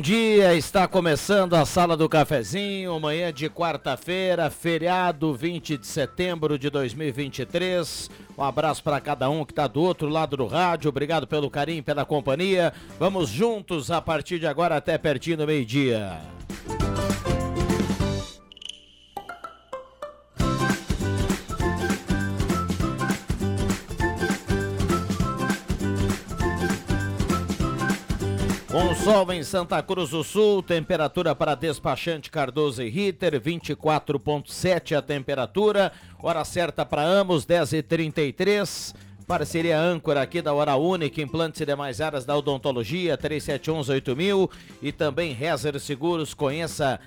[0.00, 0.54] Bom dia.
[0.54, 8.08] Está começando a Sala do Cafezinho, manhã de quarta-feira, feriado 20 de setembro de 2023.
[8.38, 10.88] Um abraço para cada um que está do outro lado do rádio.
[10.88, 12.72] Obrigado pelo carinho, pela companhia.
[12.98, 16.18] Vamos juntos a partir de agora até pertinho do meio-dia.
[29.04, 35.90] Sol em Santa Cruz do Sul, temperatura para despachante Cardoso e Ritter, 24,7 a temperatura.
[36.22, 38.94] Hora certa para ambos, 10h33.
[39.26, 44.50] Parceria âncora aqui da Hora Única, implantes e demais áreas da odontologia, 3711-8000.
[44.82, 47.00] E também Rezer Seguros, conheça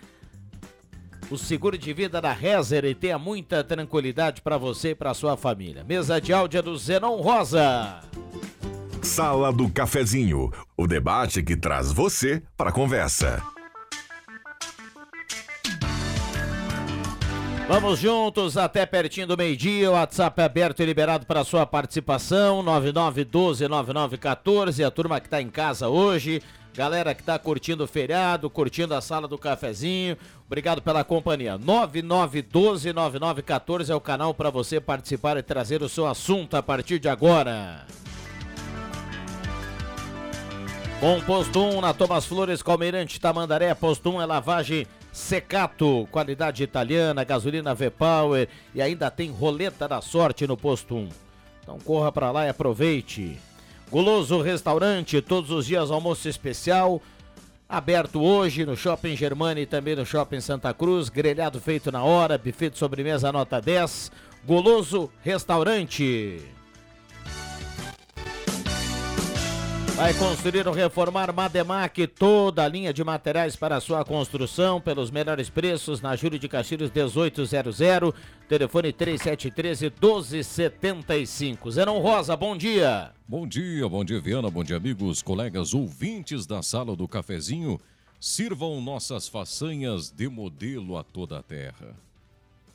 [1.29, 5.37] o seguro de vida da Rezer e tenha muita tranquilidade para você e para sua
[5.37, 5.83] família.
[5.83, 8.01] Mesa de áudio do Zenon Rosa.
[9.03, 13.43] Sala do Cafezinho, o debate que traz você para a conversa.
[17.67, 19.91] Vamos juntos até pertinho do meio-dia.
[19.91, 22.63] O WhatsApp é aberto e liberado para sua participação.
[22.63, 24.87] 99129914.
[24.87, 26.41] A turma que está em casa hoje.
[26.73, 30.17] Galera que está curtindo o feriado, curtindo a sala do cafezinho.
[30.47, 31.59] Obrigado pela companhia.
[31.59, 37.09] 99129914 é o canal para você participar e trazer o seu assunto a partir de
[37.09, 37.85] agora.
[41.03, 47.25] Com posto 1 na Thomas Flores, Calmeirante, Tamandaré, posto 1 é lavagem Secato, qualidade italiana,
[47.25, 51.09] gasolina V-Power e ainda tem roleta da sorte no posto 1.
[51.61, 53.37] Então corra para lá e aproveite.
[53.91, 57.01] Guloso Restaurante, todos os dias almoço especial.
[57.67, 61.09] Aberto hoje no Shopping Germana e também no Shopping Santa Cruz.
[61.09, 64.09] Grelhado feito na hora, buffet de sobremesa nota 10.
[64.45, 66.52] Goloso Restaurante.
[69.95, 75.51] Vai construir ou reformar Mademac, toda a linha de materiais para sua construção, pelos melhores
[75.51, 77.77] preços, na Júlio de Castilhos 1800,
[78.49, 81.71] telefone 3713 1275.
[81.71, 83.11] Zerão Rosa, bom dia.
[83.27, 87.79] Bom dia, bom dia, Viana, bom dia, amigos, colegas, ouvintes da sala do cafezinho.
[88.19, 91.95] Sirvam nossas façanhas de modelo a toda a terra,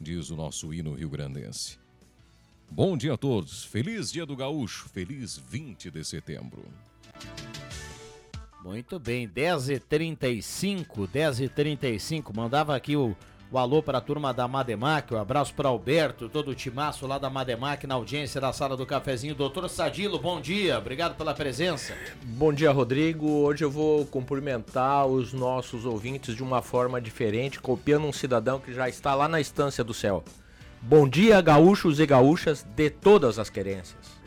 [0.00, 1.78] diz o nosso hino rio-grandense.
[2.70, 6.62] Bom dia a todos, feliz dia do gaúcho, feliz 20 de setembro.
[8.68, 12.36] Muito bem, 10h35, 10h35.
[12.36, 13.16] Mandava aqui o,
[13.50, 17.16] o alô para a turma da Mademac, um abraço para Alberto, todo o timaço lá
[17.18, 19.34] da Mademac na audiência da sala do cafezinho.
[19.34, 21.94] Doutor Sadilo, bom dia, obrigado pela presença.
[22.22, 23.26] Bom dia, Rodrigo.
[23.26, 28.74] Hoje eu vou cumprimentar os nossos ouvintes de uma forma diferente, copiando um cidadão que
[28.74, 30.22] já está lá na estância do céu.
[30.82, 34.17] Bom dia, gaúchos e gaúchas de todas as querências.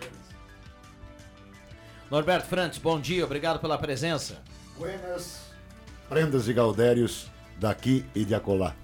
[2.11, 4.41] Norberto Frantes, bom dia, obrigado pela presença.
[4.77, 5.43] Buenas,
[6.09, 8.75] prendas e gaudérios daqui e de acolá.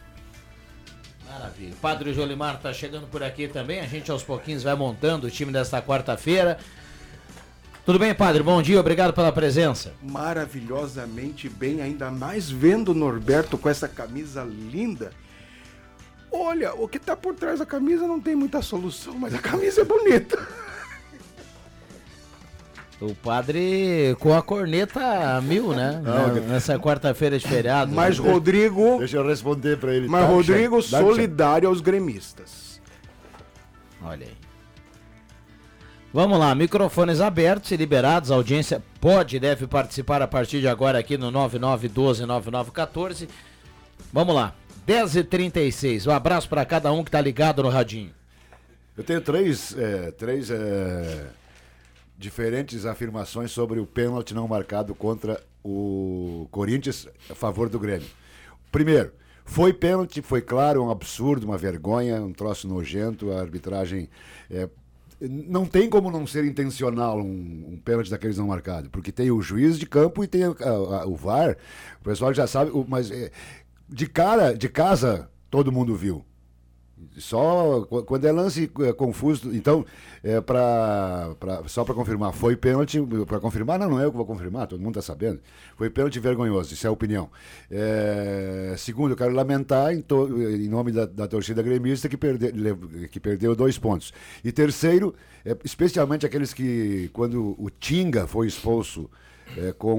[1.30, 1.74] Maravilha.
[1.74, 3.82] O Padre Jolimar está chegando por aqui também.
[3.82, 6.58] A gente aos pouquinhos vai montando o time desta quarta-feira.
[7.86, 8.42] Tudo bem, padre?
[8.42, 9.92] Bom dia, obrigado pela presença.
[10.02, 15.12] Maravilhosamente bem, ainda mais vendo o Norberto com essa camisa linda.
[16.32, 19.82] Olha, o que tá por trás da camisa não tem muita solução, mas a camisa
[19.82, 20.38] é bonita.
[23.00, 26.02] O padre com a corneta mil, né?
[26.04, 27.92] Não, Na- Nessa quarta-feira de feriado.
[27.94, 30.08] Mas Rodrigo, Deixa eu responder pra ele.
[30.08, 32.82] mas Tá, Rodrigo solidário aos gremistas.
[34.04, 34.34] Olha aí.
[36.12, 38.32] Vamos lá, microfones abertos e liberados.
[38.32, 43.28] A audiência pode e deve participar a partir de agora aqui no 9912-9914.
[44.12, 44.56] Vamos lá,
[44.88, 46.08] 10h36.
[46.08, 48.12] Um abraço para cada um que tá ligado no radinho.
[48.98, 51.26] Eu tenho três, é, três é,
[52.18, 58.08] diferentes afirmações sobre o pênalti não marcado contra o Corinthians a favor do Grêmio.
[58.72, 59.12] Primeiro,
[59.46, 64.10] foi pênalti, foi claro, um absurdo, uma vergonha, um troço nojento, a arbitragem.
[64.50, 64.68] é,
[65.20, 69.42] não tem como não ser intencional um, um pênalti daqueles não marcado, porque tem o
[69.42, 71.58] juiz de campo e tem a- a- o VAR.
[72.00, 73.32] O pessoal já sabe, mas é,
[73.90, 76.24] de cara, de casa, todo mundo viu.
[77.18, 79.86] Só qu- quando é lance é, confuso, então
[80.24, 81.36] é para
[81.68, 84.80] só para confirmar, foi pênalti para confirmar, não, não é eu que vou confirmar, todo
[84.80, 85.40] mundo está sabendo.
[85.76, 87.30] Foi pênalti vergonhoso, isso é a opinião.
[87.70, 92.52] É, segundo, eu quero lamentar em, to- em nome da, da torcida gremista que, perde,
[93.12, 94.12] que perdeu dois pontos.
[94.44, 95.14] E terceiro,
[95.46, 99.10] é, especialmente aqueles que quando o Tinga foi expulso
[99.56, 99.96] é, com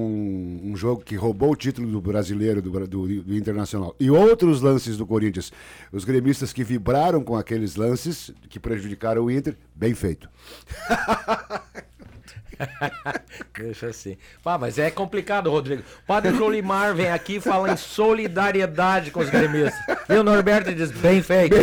[0.63, 3.95] um jogo que roubou o título do brasileiro, do, do, do Internacional.
[3.99, 5.53] E outros lances do Corinthians.
[5.93, 10.29] Os gremistas que vibraram com aqueles lances que prejudicaram o Inter, bem feito.
[13.57, 14.17] Deixa assim.
[14.45, 15.83] Ah, mas é complicado, Rodrigo.
[16.03, 19.79] O Padre Jolimar vem aqui e fala em solidariedade com os gremistas.
[20.09, 21.55] E o Norberto diz, bem feito.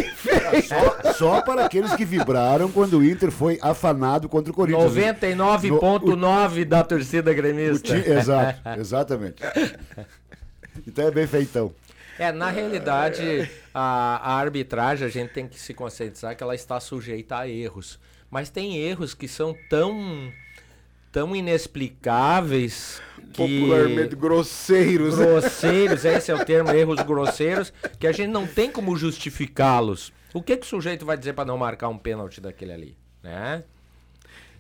[0.68, 4.94] Só, só para aqueles que vibraram quando o Inter foi afanado contra o Corinthians.
[4.94, 8.00] 99,9 da torcida gremista.
[8.00, 9.42] ti- Exato, exatamente.
[10.88, 11.74] Então é bem feitão.
[12.18, 16.80] É, na realidade, a, a arbitragem a gente tem que se conscientizar que ela está
[16.80, 18.00] sujeita a erros.
[18.32, 20.32] Mas tem erros que são tão,
[21.16, 23.02] tão inexplicáveis
[23.32, 23.62] que...
[23.62, 25.16] Popularmente grosseiros.
[25.16, 30.12] Grosseiros, esse é o termo, erros grosseiros, que a gente não tem como justificá-los.
[30.34, 32.98] O que, que o sujeito vai dizer para não marcar um pênalti daquele ali?
[33.24, 33.64] Né?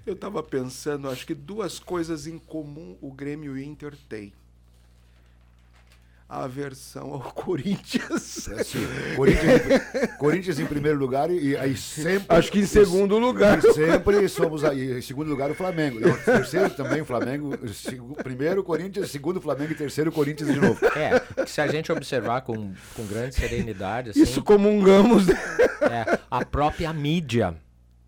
[0.06, 4.32] Eu tava pensando, acho que duas coisas em comum o Grêmio e o Inter têm.
[6.28, 8.50] A aversão ao Corinthians.
[8.50, 8.80] Assim,
[9.16, 12.26] Corinthians, em- Corinthians em primeiro lugar e, aí sempre.
[12.36, 13.60] Acho que em segundo lugar.
[13.60, 14.98] E sempre somos aí.
[14.98, 16.00] Em segundo lugar, o Flamengo.
[16.00, 17.56] Não, terceiro também o Flamengo.
[17.72, 20.84] segu- Primeiro Corinthians, segundo o Flamengo e terceiro Corinthians de novo.
[20.96, 25.28] É, que se a gente observar com, com grande serenidade, assim, Isso comungamos.
[25.28, 25.36] né?
[25.82, 27.56] é, a própria mídia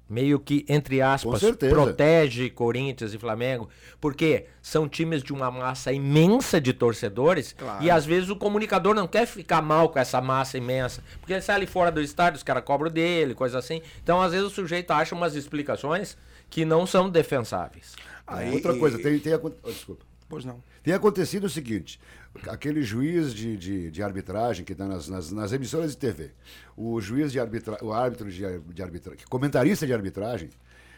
[0.10, 3.70] meio que, entre aspas, protege Corinthians e Flamengo,
[4.00, 7.84] porque são times de uma massa imensa de torcedores Claro.
[7.84, 11.42] e às vezes o comunicador não quer ficar mal com essa massa imensa, porque ele
[11.42, 13.82] sai ali fora do estádio, os caras cobram dele, coisa assim.
[14.04, 16.18] Então, às vezes o sujeito acha umas explicações
[16.50, 17.94] que não são defensáveis.
[18.26, 20.06] Aí- Outra coisa, tem, tem, oh, desculpa.
[20.30, 20.62] Pois não.
[20.84, 22.00] Tem acontecido o seguinte:
[22.48, 26.32] aquele juiz de, de, de arbitragem que está nas, nas, nas emissoras de TV,
[26.76, 30.50] o juiz de arbitragem, o árbitro de, de arbitragem, comentarista de arbitragem,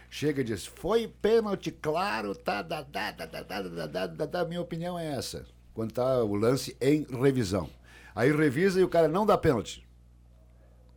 [0.09, 4.25] chega e diz: foi pênalti, claro, tá, da, da, da, da, da, da, da, da,
[4.25, 5.45] da, minha opinião é essa.
[5.73, 7.69] Quando está o lance em revisão.
[8.15, 9.87] Aí revisa e o cara não dá pênalti.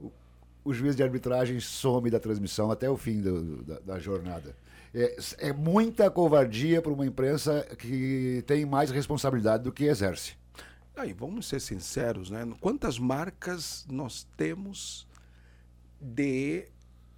[0.01, 0.11] O,
[0.65, 4.57] o juiz de arbitragem some da transmissão até o fim do- da, da jornada.
[4.95, 10.35] É, é muita covardia para uma imprensa que tem mais responsabilidade do que exerce.
[10.95, 12.47] Aí, vamos ser sinceros, né?
[12.61, 15.07] Quantas marcas nós temos
[15.99, 16.69] de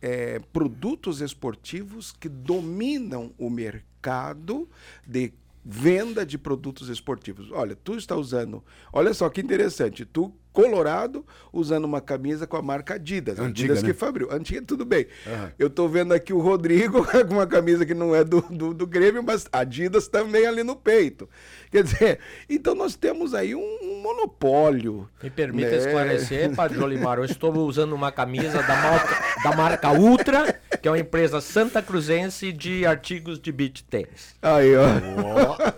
[0.00, 4.68] eh, produtos esportivos que dominam o mercado
[5.06, 5.32] de
[5.64, 7.50] venda de produtos esportivos?
[7.50, 8.62] Olha, tu está usando.
[8.92, 10.04] Olha só que interessante.
[10.04, 13.40] Tu, Colorado, usando uma camisa com a marca Adidas.
[13.40, 13.88] Antiga, Adidas né?
[13.88, 14.32] que fabricou.
[14.32, 15.06] Antiga, tudo bem.
[15.26, 15.52] Aham.
[15.58, 18.86] Eu tô vendo aqui o Rodrigo com uma camisa que não é do, do, do
[18.86, 21.28] Grêmio, mas Adidas também ali no peito.
[21.72, 22.18] Quer dizer,
[22.48, 25.08] então nós temos aí um, um monopólio.
[25.20, 25.76] Me permita né?
[25.78, 30.90] esclarecer, Padre Jolimar, eu estou usando uma camisa da marca, da marca Ultra, que é
[30.90, 34.36] uma empresa santa cruzense de artigos de beach tênis.
[34.42, 34.84] Aí, ó.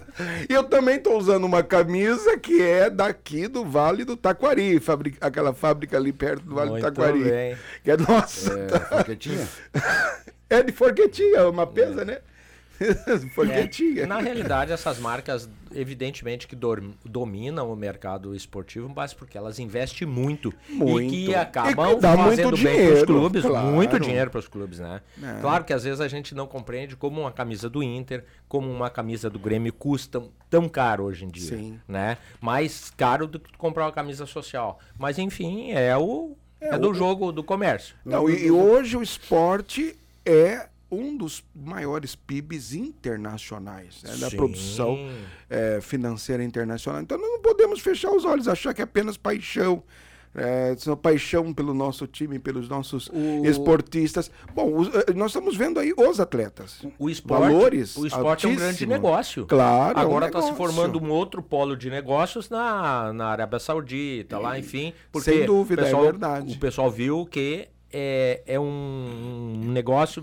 [0.50, 4.82] E eu também tô usando uma camisa que é daqui do Vale do Taquari,
[5.20, 7.22] aquela fábrica ali perto do Vale Muito do Taquari.
[7.22, 7.56] bem.
[7.84, 8.58] Que é nossa.
[8.58, 9.48] É, Forquetinha?
[10.48, 12.18] É de Forquetinha, uma pesa, né?
[13.34, 14.06] Porque É, tinha.
[14.06, 16.56] Na realidade, essas marcas, evidentemente, que
[17.04, 20.52] dominam o mercado esportivo, mas porque elas investem muito.
[20.68, 21.12] Muito.
[21.14, 23.42] E que E acabam dá fazendo muito bem para os clubes.
[23.44, 23.66] claro.
[23.68, 25.00] Muito dinheiro para os clubes, né?
[25.22, 25.40] É.
[25.40, 28.90] Claro que às vezes a gente não compreende como uma camisa do Inter, como uma
[28.90, 31.56] camisa do Grêmio custa tão caro hoje em dia.
[31.56, 31.80] Sim.
[31.88, 32.18] Né?
[32.40, 34.78] Mais caro do que comprar uma camisa social.
[34.98, 36.36] Mas enfim, é o.
[36.60, 37.94] É, do o- jogo do comércio.
[38.04, 44.98] Não, e, e hoje o esporte é um dos maiores PIBs internacionais, né, da produção
[45.50, 47.00] é, financeira internacional.
[47.02, 49.82] Então nós não podemos fechar os olhos, achar que é apenas paixão.
[50.38, 54.30] É, paixão pelo nosso time, pelos nossos O- esportistas.
[54.54, 56.84] Bom, os- eh, nós estamos vendo aí os atletas.
[56.98, 59.46] O esporte, Valores o esporte é um grande negócio.
[59.46, 63.58] Claro, é um Agora está se formando um outro polo de negócios na, na Arábia
[63.58, 64.92] Saudita, lá, enfim.
[65.10, 66.52] Porque Sem dúvida, o é pessoal, verdade.
[66.54, 70.22] O pessoal viu que é, é um negócio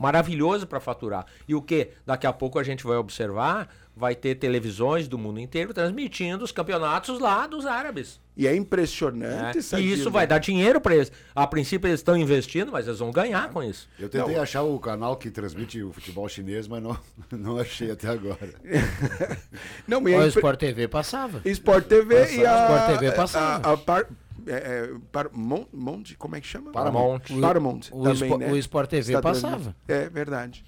[0.00, 1.26] maravilhoso para faturar.
[1.46, 1.90] E o que?
[2.06, 6.50] Daqui a pouco a gente vai observar, vai ter televisões do mundo inteiro transmitindo os
[6.50, 8.18] campeonatos lá dos árabes.
[8.34, 9.58] E é impressionante.
[9.58, 9.92] E Sadilo.
[9.92, 11.12] isso vai dar dinheiro para eles.
[11.34, 13.86] A princípio eles estão investindo, mas eles vão ganhar com isso.
[13.98, 16.96] Eu tentei achar o canal que transmite o futebol chinês, mas não,
[17.30, 18.38] não achei até agora.
[19.86, 21.42] Não, e é O impre- Sport TV passava.
[21.44, 22.62] Sport TV e a.
[22.64, 23.68] Sport TV passava.
[23.68, 24.06] A, a par,
[24.52, 26.72] é, é, par, Mon- Monte, como é que chama?
[26.72, 27.20] Paramount.
[27.40, 27.80] Paramount.
[27.92, 28.52] O também, né?
[28.52, 29.74] o Sport TV passava.
[29.88, 30.64] É verdade.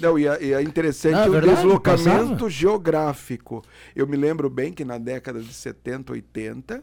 [0.00, 2.48] Não, e, é, e é interessante Ah, o verdade, deslocamento passava.
[2.50, 3.62] geográfico.
[3.94, 6.82] Eu me lembro bem que na década de 70, 80,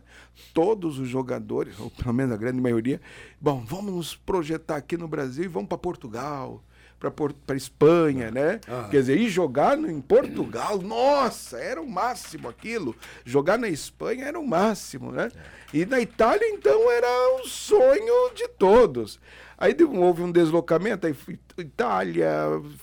[0.53, 3.01] todos os jogadores, ou pelo menos a grande maioria,
[3.41, 6.63] bom, vamos nos projetar aqui no Brasil e vamos para Portugal,
[6.99, 8.59] para Espanha, né?
[8.91, 12.95] Quer dizer, ir jogar no- em Portugal, nossa, era o máximo aquilo.
[13.23, 15.31] Jogar na Espanha era o máximo, né?
[15.73, 17.07] E na Itália, então, era
[17.41, 19.19] o sonho de todos.
[19.57, 21.13] Aí houve um deslocamento, aí
[21.57, 22.29] Itália,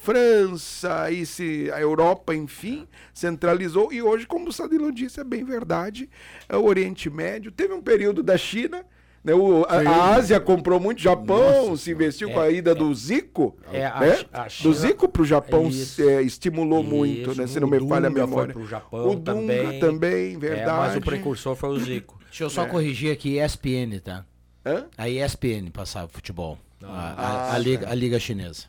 [0.02, 3.92] França, aí se, a Europa, enfim, centralizou.
[3.92, 6.08] E hoje, como o Sadilo disse, é bem verdade,
[6.48, 7.50] é o Oriente Médio.
[7.50, 8.84] Teve um período da China,
[9.26, 13.56] né, o- a, a Ásia comprou muito, Japão se investiu com a ida do Zico.
[13.72, 14.18] É, a né?
[14.32, 16.00] A do China- Zico para o Japão Isso.
[16.08, 18.54] é, estimulou muito, Isso, né, se o não me falha a Dunga memória.
[18.54, 19.80] Foi pro Japão o Dunga também.
[19.80, 20.62] também, verdade.
[20.70, 22.18] É, mas o precursor foi o Zico.
[22.26, 24.24] Deixa eu só corrigir aqui, ESPN, tá?
[24.64, 24.84] Hã?
[24.96, 26.56] A ESPN passava futebol.
[26.82, 28.64] A, a- Ah, a liga, a liga chinesa.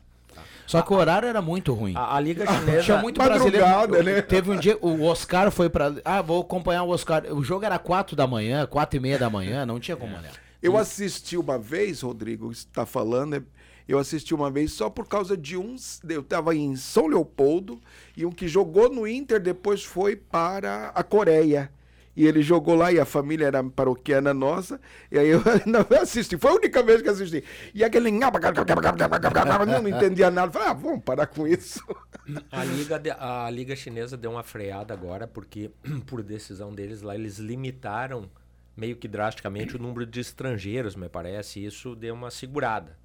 [0.66, 1.94] Só que o horário era muito ruim.
[1.96, 2.82] A, a Liga Chinesa.
[2.82, 3.66] Tinha muito brasileiro.
[4.04, 4.20] né?
[4.20, 5.94] Teve um dia, o Oscar foi pra.
[6.04, 7.24] Ah, vou acompanhar o Oscar.
[7.32, 10.30] O jogo era 4 da manhã, 4 e meia da manhã, não tinha como olhar.
[10.62, 13.42] Eu assisti uma vez, Rodrigo, está falando, é-
[13.86, 16.00] eu assisti uma vez só por causa de uns.
[16.08, 17.80] Eu estava em São Leopoldo
[18.16, 21.70] e um que jogou no Inter depois foi para a Coreia.
[22.14, 24.80] E ele jogou lá e a família era paroquiana nossa.
[25.10, 26.36] E aí eu não assisti.
[26.36, 27.44] Foi a única vez que assisti.
[27.72, 28.10] E aquele.
[29.76, 30.50] Eu não entendia nada.
[30.50, 31.80] Falei, ah, vamos parar com isso.
[32.50, 35.70] A Liga, de- a Liga Chinesa deu uma freada agora, porque,
[36.06, 38.28] por decisão deles lá, eles limitaram
[38.78, 41.64] meio que drasticamente o número de estrangeiros, me parece.
[41.64, 42.96] Isso deu uma segurada.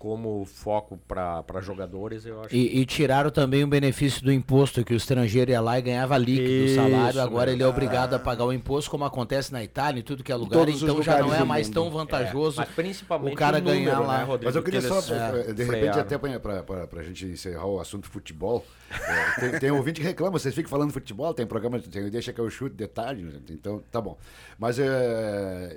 [0.00, 4.94] Como foco para jogadores, eu acho E, e tiraram também o benefício do imposto, que
[4.94, 7.20] o estrangeiro ia lá e ganhava líquido o Isso, salário.
[7.20, 7.52] Agora né?
[7.52, 10.34] ele é obrigado a pagar o imposto, como acontece na Itália, em tudo que é
[10.34, 10.66] lugar.
[10.70, 11.74] Então já não é mais mundo.
[11.74, 14.24] tão vantajoso Mas principalmente o cara o número, ganhar né, lá.
[14.24, 14.46] Rodrigo?
[14.46, 16.00] Mas eu queria que só, eles, eh, de repente, frearam.
[16.00, 20.54] até para a gente encerrar o assunto futebol, eh, tem, tem ouvinte que reclama, vocês
[20.54, 23.34] ficam falando futebol, tem programa, tem, deixa que eu chute de tarde, né?
[23.50, 24.16] então tá bom.
[24.58, 24.78] Mas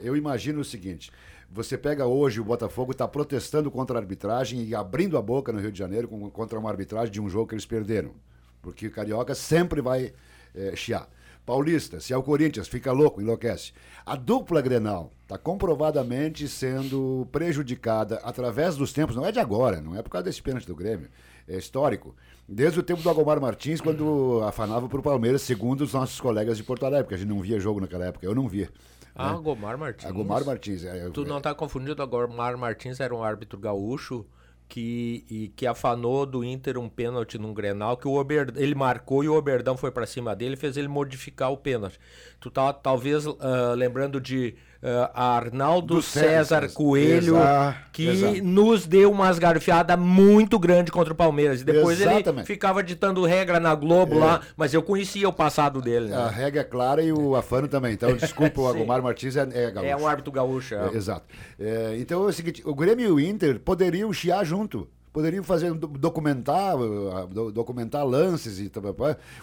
[0.01, 1.12] eu imagino o seguinte,
[1.53, 5.60] você pega hoje o Botafogo, está protestando contra a arbitragem e abrindo a boca no
[5.60, 8.12] Rio de Janeiro contra uma arbitragem de um jogo que eles perderam,
[8.60, 10.13] porque o Carioca sempre vai
[10.55, 11.07] eh, chiar.
[11.45, 13.74] Paulista, se é o Corinthians, fica louco, enlouquece.
[14.03, 19.95] A dupla Grenal está comprovadamente sendo prejudicada através dos tempos, não é de agora, não
[19.95, 21.10] é por causa desse pênalti do Grêmio,
[21.48, 22.15] é histórico.
[22.48, 26.57] Desde o tempo do Agomar Martins, quando afanava para o Palmeiras, segundo os nossos colegas
[26.57, 28.69] de Porto Alegre, porque a gente não via jogo naquela época, eu não via.
[29.15, 30.10] Ah, Gomar Martins.
[30.10, 30.84] Agomar Martins.
[30.84, 34.25] É, Tu não tá confundido, agora Gomar Martins era um árbitro gaúcho
[34.67, 39.24] que, e, que afanou do Inter um pênalti num Grenal, que o Ober, ele marcou
[39.24, 42.00] e o Oberdão foi pra cima dele e fez ele modificar o pênalti.
[42.39, 44.73] Tu tá talvez ah, lembrando de ah,
[45.13, 46.74] Arnaldo Do César, César.
[46.74, 48.44] Coelho, Exato, que exato.
[48.44, 51.62] nos deu umas garfiadas muito grande contra o Palmeiras.
[51.62, 52.46] E depois ele Exatamente.
[52.46, 56.08] ficava ditando regra na Globo lá, mas eu conhecia o passado dele.
[56.10, 56.16] né?
[56.18, 57.94] A regra é clara e o afano também.
[57.94, 58.78] Então, desculpa, o Sim.
[58.78, 59.90] Agomar Martins é, é gaúcho.
[59.90, 60.75] É um árbitro gaúcho.
[60.75, 60.90] é.
[60.94, 61.25] É, exato.
[61.60, 64.88] É, então é o seguinte, o Grêmio e o Inter poderiam chiar junto.
[65.13, 68.84] Poderiam fazer do- documentar, do- documentar lances e tal,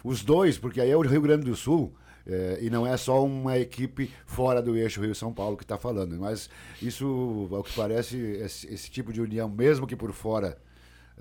[0.02, 1.94] os dois, porque aí é o Rio Grande do Sul.
[2.30, 6.16] É, e não é só uma equipe fora do eixo Rio-São Paulo que está falando.
[6.18, 6.48] Mas
[6.80, 10.56] isso, ao que parece, esse, esse tipo de união, mesmo que por fora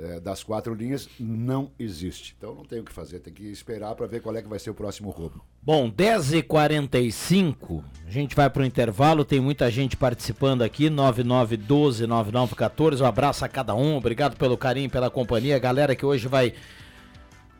[0.02, 2.34] eh, das quatro linhas não existe.
[2.38, 4.58] Então não tem o que fazer, tem que esperar para ver qual é que vai
[4.58, 5.44] ser o próximo roubo.
[5.62, 13.06] Bom, 10h45, a gente vai para o intervalo, tem muita gente participando aqui, 9912-9914, um
[13.06, 16.54] abraço a cada um, obrigado pelo carinho, pela companhia, galera que hoje vai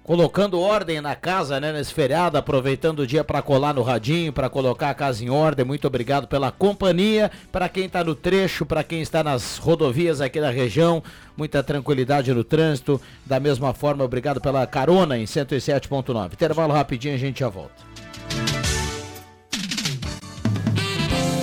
[0.04, 4.50] colocando ordem na casa, né, nesse feriado, aproveitando o dia para colar no radinho, para
[4.50, 5.66] colocar a casa em ordem.
[5.66, 10.42] Muito obrigado pela companhia, para quem está no trecho, para quem está nas rodovias aqui
[10.42, 11.04] da região,
[11.38, 13.00] muita tranquilidade no trânsito.
[13.26, 16.34] Da mesma forma, obrigado pela carona em 107.9.
[16.34, 18.59] Intervalo rapidinho, a gente já volta.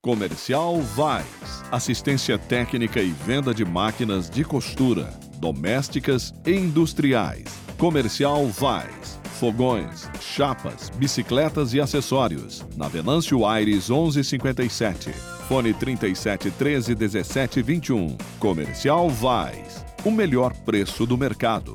[0.00, 1.26] Comercial Vais.
[1.72, 7.44] Assistência técnica e venda de máquinas de costura, domésticas e industriais.
[7.76, 9.20] Comercial Vais.
[9.40, 12.64] Fogões, chapas, bicicletas e acessórios.
[12.76, 15.10] Na Venâncio Aires 1157.
[15.48, 18.16] Fone 37 13 17 21.
[18.38, 19.84] Comercial Vais.
[20.04, 21.74] O melhor preço do mercado.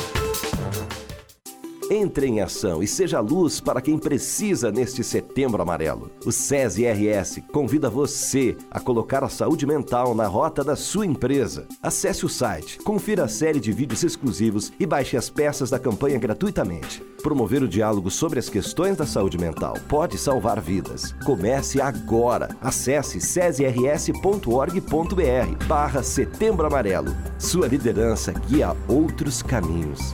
[1.93, 6.09] Entre em ação e seja luz para quem precisa neste setembro amarelo.
[6.25, 11.67] O SESI RS convida você a colocar a saúde mental na rota da sua empresa.
[11.83, 16.17] Acesse o site, confira a série de vídeos exclusivos e baixe as peças da campanha
[16.17, 17.03] gratuitamente.
[17.21, 21.13] Promover o diálogo sobre as questões da saúde mental pode salvar vidas.
[21.25, 22.55] Comece agora.
[22.61, 27.13] Acesse cesirs.org.br barra Setembro Amarelo.
[27.37, 30.13] Sua liderança guia outros caminhos.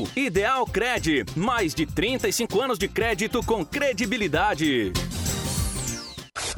[0.15, 4.91] Ideal Cred, mais de 35 anos de crédito com credibilidade.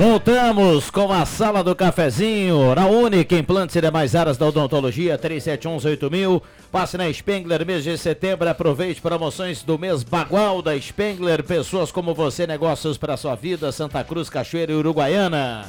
[0.00, 6.40] Voltamos com a sala do cafezinho, na única implantes e demais áreas da odontologia, 37118000.
[6.72, 11.44] Passe na Spengler, mês de setembro, aproveite promoções do mês bagual da Spengler.
[11.44, 15.66] Pessoas como você, negócios para sua vida, Santa Cruz, Cachoeira e Uruguaiana.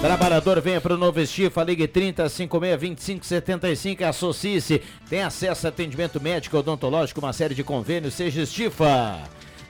[0.00, 4.82] Trabalhador, venha para o Novo Estifa, ligue 30 56 25 75 e associe-se.
[5.10, 9.20] Tem acesso a atendimento médico odontológico, uma série de convênios, seja Estifa.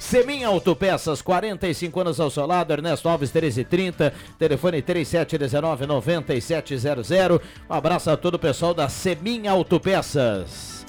[0.00, 7.42] Semin Autopeças, 45 anos ao seu lado, Ernesto Alves 1330, telefone 3719-9700.
[7.68, 10.86] Um abraço a todo o pessoal da Semin Autopeças.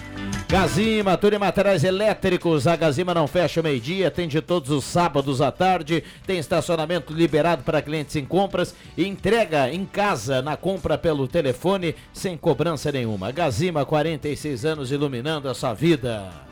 [0.48, 2.66] Gazima, tudo em materiais elétricos.
[2.66, 6.06] A Gazima não fecha meio-dia, atende todos os sábados à tarde.
[6.26, 11.96] Tem estacionamento liberado para clientes em compras e entrega em casa na compra pelo telefone
[12.14, 13.30] sem cobrança nenhuma.
[13.32, 16.50] Gazima, 46 anos iluminando a sua vida.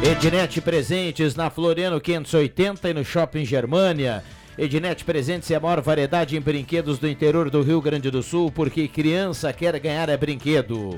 [0.00, 4.22] Ednet Presentes na Floriano 580 e no Shopping Germânia.
[4.56, 8.50] Ednet Presentes é a maior variedade em brinquedos do interior do Rio Grande do Sul,
[8.52, 10.96] porque criança quer ganhar é brinquedo.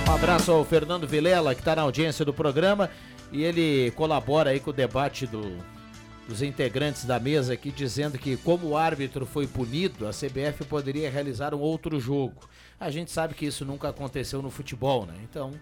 [0.08, 2.90] Um abraço ao Fernando Vilela, que está na audiência do programa
[3.32, 5.58] e ele colabora aí com o debate do,
[6.28, 11.10] dos integrantes da mesa aqui, dizendo que como o árbitro foi punido, a CBF poderia
[11.10, 12.36] realizar um outro jogo.
[12.80, 15.16] A gente sabe que isso nunca aconteceu no futebol, né?
[15.24, 15.54] Então,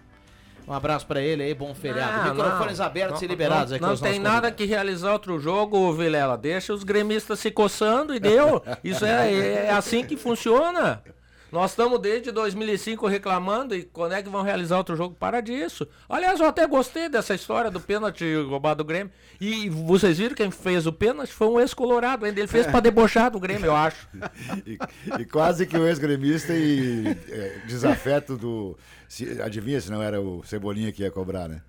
[0.68, 2.28] um abraço para ele aí, bom feriado.
[2.28, 2.86] Ah, Microfones não.
[2.86, 6.36] abertos Não- e liberados não, aqui Não tem nada que realizar outro jogo, Vilela.
[6.36, 8.62] Deixa os gremistas se coçando e deu.
[8.84, 11.02] Isso é, é assim que funciona.
[11.50, 15.14] Nós estamos desde 2005 reclamando e quando é que vão realizar outro jogo?
[15.18, 15.88] Para disso.
[16.08, 19.10] Aliás, eu até gostei dessa história do pênalti roubado do Grêmio.
[19.40, 21.32] E vocês viram quem fez o pênalti?
[21.32, 22.38] Foi um ex-colorado ainda.
[22.40, 24.06] Ele fez pra debochar do Grêmio, eu acho.
[24.66, 24.78] E,
[25.20, 28.76] e quase que o ex-gremista e é, desafeto do.
[29.08, 31.62] Se, adivinha se não era o Cebolinha que ia cobrar, né?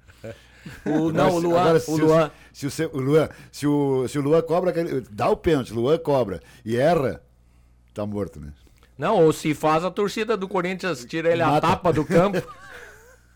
[0.86, 2.32] O- não, o Luan, Agora, se o Luan.
[2.52, 4.74] Se o, Ce- o Luan, se o, se o Luan cobra,
[5.10, 7.22] dá o pênalti, o Luan cobra e erra,
[7.94, 8.52] tá morto, né?
[9.00, 11.68] Não, ou se faz a torcida do Corinthians, tira ele a Mata.
[11.70, 12.46] tapa do campo.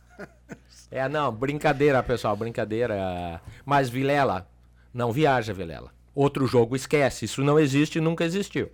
[0.92, 3.40] é, não, brincadeira, pessoal, brincadeira.
[3.66, 4.46] Mas Vilela,
[4.94, 5.90] não viaja, Vilela.
[6.14, 8.70] Outro jogo esquece, isso não existe e nunca existiu.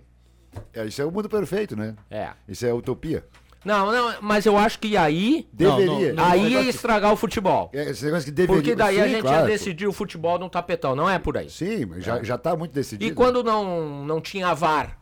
[0.74, 1.94] É, isso é o mundo perfeito, né?
[2.10, 2.30] É.
[2.48, 3.24] Isso é utopia.
[3.64, 5.46] Não, não, mas eu acho que aí.
[5.52, 6.12] Deveria.
[6.12, 7.70] Não, não, aí ia estragar o futebol.
[7.72, 8.60] É, esse negócio que deveria.
[8.60, 11.38] Porque daí a Sim, gente claro, ia decidir o futebol num tapetão, não é por
[11.38, 11.48] aí.
[11.48, 13.04] Sim, mas já, já tá muito decidido.
[13.08, 14.98] E quando não, não tinha VAR?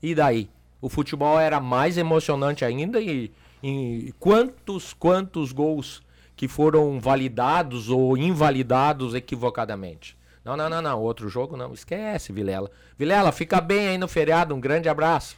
[0.00, 0.48] E daí?
[0.82, 3.30] O futebol era mais emocionante ainda e,
[3.62, 6.02] e quantos, quantos gols
[6.34, 10.16] que foram validados ou invalidados equivocadamente?
[10.44, 11.00] Não, não, não, não.
[11.00, 11.72] Outro jogo não.
[11.72, 12.68] Esquece, Vilela.
[12.98, 14.54] Vilela, fica bem aí no feriado.
[14.54, 15.36] Um grande abraço.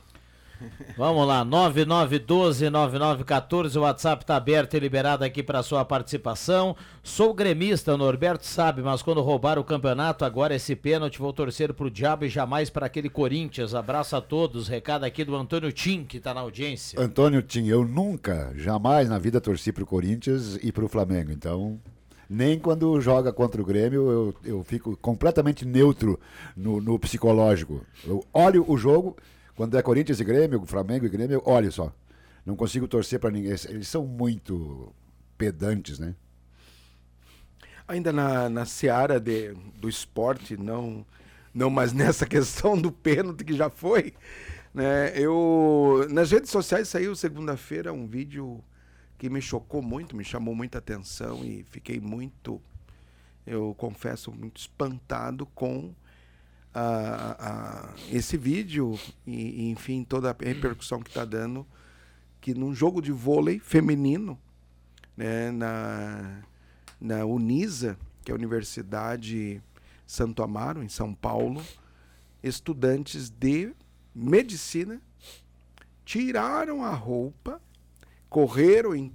[0.96, 6.77] Vamos lá, 9912-9914, o WhatsApp tá aberto e liberado aqui para sua participação.
[7.03, 11.74] Sou gremista, o Norberto sabe, mas quando roubar o campeonato, agora esse pênalti, vou torcer
[11.74, 13.74] pro diabo e jamais para aquele Corinthians.
[13.74, 17.00] Abraço a todos, recado aqui do Antônio Tim, que tá na audiência.
[17.00, 21.33] Antônio Tim, eu nunca, jamais na vida torci pro Corinthians e pro Flamengo.
[21.33, 21.81] Então,
[22.29, 26.18] nem quando joga contra o Grêmio, eu, eu fico completamente neutro
[26.57, 27.85] no, no psicológico.
[28.05, 29.16] Eu olho o jogo,
[29.57, 31.93] quando é Corinthians e Grêmio, Flamengo e Grêmio, eu olho só.
[32.45, 33.53] Não consigo torcer para ninguém.
[33.69, 34.93] Eles são muito
[35.38, 36.14] pedantes, né?
[37.87, 41.07] Ainda na, na seara de, do esporte, não,
[41.53, 44.14] não mais nessa questão do pênalti que já foi.
[44.73, 45.12] Né?
[45.17, 48.62] Eu, nas redes sociais saiu segunda-feira um vídeo
[49.17, 52.61] que me chocou muito, me chamou muita atenção e fiquei muito,
[53.47, 55.95] eu confesso, muito espantado com
[56.75, 61.67] a, a- esse vídeo e, e, enfim, toda a repercussão que está dando,
[62.41, 64.39] que num jogo de vôlei feminino,
[65.17, 66.43] né, na,
[67.01, 69.63] na Unisa, que é a Universidade
[70.07, 71.63] Santo Amaro, em São Paulo,
[72.43, 73.73] estudantes de
[74.15, 75.01] medicina
[76.05, 77.61] tiraram a roupa,
[78.29, 79.13] correram em,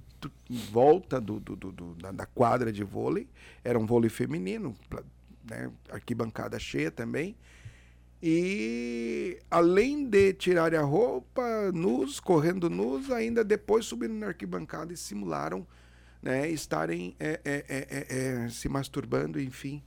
[0.48, 3.28] em volta do, do- do- da, da quadra de vôlei,
[3.62, 4.74] era um vôlei feminino,
[5.48, 7.36] né, arquibancada cheia também,
[8.22, 14.96] e além de tirarem a roupa, nus, correndo nus, ainda depois subiram na arquibancada e
[14.96, 15.66] simularam
[16.22, 19.82] né, estarem é, é, é, é, se masturbando, enfim.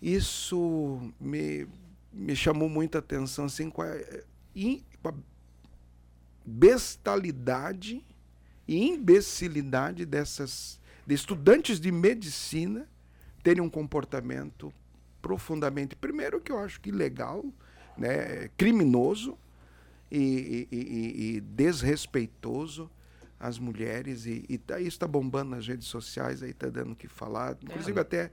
[0.00, 1.66] Isso me,
[2.12, 3.92] me chamou muita atenção, assim, com a,
[5.02, 5.14] com a
[6.44, 8.04] bestalidade
[8.68, 12.88] e imbecilidade dessas de estudantes de medicina
[13.42, 14.72] terem um comportamento
[15.24, 17.42] profundamente, primeiro que eu acho que ilegal,
[17.96, 19.38] né, criminoso
[20.10, 22.90] e, e, e, e desrespeitoso
[23.40, 26.94] às mulheres e, e tá, isso está bombando nas redes sociais, aí está dando o
[26.94, 27.56] que falar.
[27.62, 28.02] Inclusive é.
[28.02, 28.30] até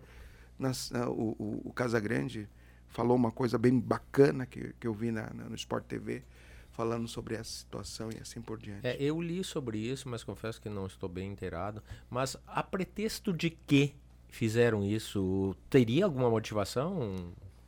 [0.59, 2.49] nas, uh, o, o, o Casagrande
[2.89, 6.23] falou uma coisa bem bacana que, que eu vi na, na, no Sport TV,
[6.71, 8.85] falando sobre essa situação e assim por diante.
[8.85, 11.81] É, eu li sobre isso, mas confesso que não estou bem inteirado.
[12.09, 13.95] Mas a pretexto de que
[14.31, 17.15] fizeram isso, teria alguma motivação?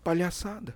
[0.04, 0.74] Palhaçada.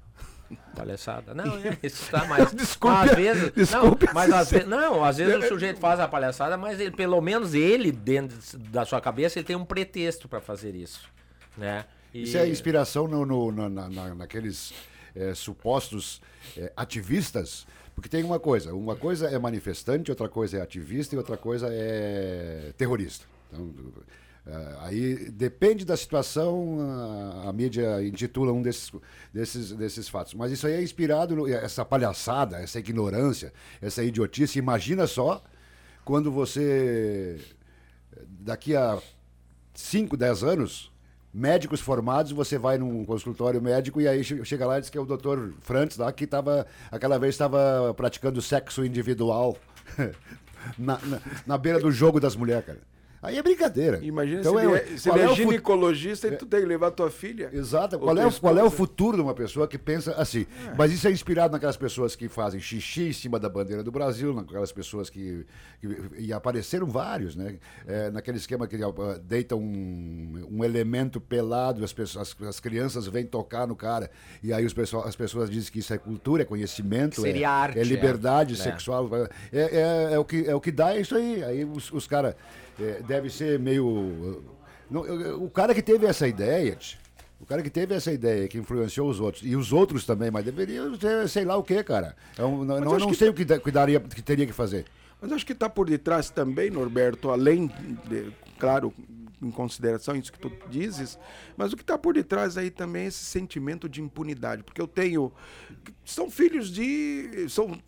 [0.76, 1.34] Palhaçada.
[1.34, 2.52] Não, é, isso está mais.
[2.54, 6.08] desculpe, às vezes, desculpe não, mas às vezes, não, às vezes o sujeito faz a
[6.08, 8.38] palhaçada, mas ele, pelo menos ele, dentro
[8.70, 11.10] da sua cabeça, ele tem um pretexto para fazer isso.
[11.58, 11.86] Né?
[12.14, 12.24] E...
[12.24, 14.74] Isso é inspiração no, no, na, na, naqueles
[15.16, 16.22] é, supostos
[16.56, 17.66] é, ativistas
[17.98, 21.68] porque tem uma coisa, uma coisa é manifestante, outra coisa é ativista e outra coisa
[21.72, 23.26] é terrorista.
[23.52, 23.74] Então,
[24.80, 26.78] aí depende da situação,
[27.44, 28.92] a, a, mídia intitula um desses,
[29.34, 30.34] desses, desses fatos.
[30.34, 34.60] Mas isso aí é inspirado, no, essa palhaçada, essa ignorância, essa idiotice.
[34.60, 35.44] Imagina só
[36.06, 37.40] quando você,
[38.28, 38.98] daqui a
[39.74, 40.92] 5, 10 anos,
[41.34, 45.02] médicos formados, você vai num consultório médico e aí chega lá e diz que é
[45.02, 49.58] o doutor Frantz lá que estava, aquela vez estava praticando sexo individual
[50.80, 52.97] na, na, na beira do jogo das mulheres, cara.
[53.22, 54.00] Aí é brincadeira.
[54.04, 56.92] Imagina então, se ele é, se ele é, é ginecologista e tu tem que levar
[56.92, 57.50] tua filha.
[57.52, 57.98] Exato.
[57.98, 60.46] Qual é, qual é o futuro de uma pessoa que pensa assim?
[60.68, 60.76] É.
[60.78, 64.34] Mas isso é inspirado naquelas pessoas que fazem xixi em cima da bandeira do Brasil,
[64.34, 65.46] naquelas pessoas que.
[65.82, 65.88] que
[66.20, 67.58] e apareceram vários, né?
[67.88, 68.78] É, naquele esquema que
[69.24, 74.12] deitam um, um elemento pelado, as, pessoas, as, as, crianças vêm tocar no cara,
[74.44, 77.50] e aí os pessoal, as pessoas dizem que isso é cultura, é conhecimento, Seria é,
[77.50, 78.58] arte, é liberdade é.
[78.58, 79.10] sexual.
[79.52, 81.44] É, é, é, o que, é o que dá isso aí.
[81.44, 82.36] Aí os, os caras
[82.80, 84.44] é, deve ser meio.
[84.90, 85.02] Não,
[85.44, 86.78] o cara que teve essa ideia,
[87.40, 90.46] o cara que teve essa ideia, que influenciou os outros, e os outros também, mas
[90.46, 92.16] deveria ser sei lá o que, cara.
[92.38, 93.44] Eu, não, não, não sei que...
[93.44, 94.86] o que, daria, que teria que fazer.
[95.22, 97.68] Mas acho que está por detrás também, Norberto, além,
[98.08, 98.94] de, claro,
[99.42, 101.18] em consideração isso que tu dizes,
[101.56, 104.88] mas o que está por detrás aí também é esse sentimento de impunidade, porque eu
[104.88, 105.32] tenho,
[106.06, 107.80] são filhos de, são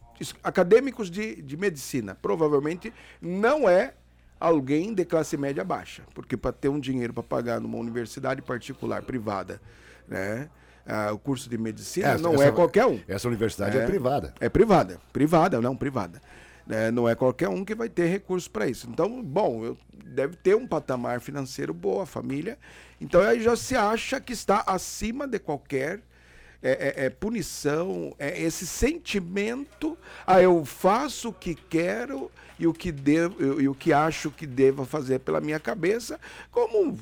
[0.43, 3.93] acadêmicos de, de medicina, provavelmente não é
[4.39, 9.01] alguém de classe média baixa, porque para ter um dinheiro para pagar numa universidade particular
[9.01, 9.61] privada,
[10.07, 10.49] né?
[10.85, 12.99] Ah, o curso de medicina essa, não essa, é qualquer um.
[13.07, 14.33] Essa universidade é, é, privada.
[14.39, 16.19] É privada, privada, não privada.
[16.67, 18.87] É, não é qualquer um que vai ter recursos para isso.
[18.89, 22.57] Então, bom, eu, deve ter um patamar financeiro bom, a família.
[22.99, 26.01] Então aí já se acha que está acima de qualquer
[26.61, 32.73] é, é, é, punição, é esse sentimento, ah, eu faço o que quero e o
[32.73, 36.19] que devo, e o que acho que devo fazer pela minha cabeça,
[36.51, 36.97] como,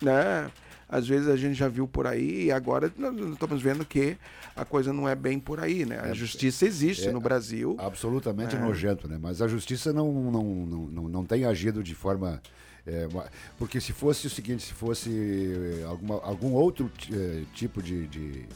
[0.00, 0.50] né?
[0.88, 4.16] Às vezes a gente já viu por aí e agora nós estamos vendo que
[4.56, 6.00] a coisa não é bem por aí, né?
[6.02, 7.76] A é, justiça existe é, no Brasil.
[7.78, 8.58] Absolutamente é.
[8.58, 9.16] nojento, né?
[9.20, 12.42] Mas a justiça não, não, não, não, não tem agido de forma
[12.86, 13.06] é,
[13.58, 15.10] porque se fosse o seguinte, se fosse
[15.80, 18.46] é, alguma, algum outro é, tipo de, de,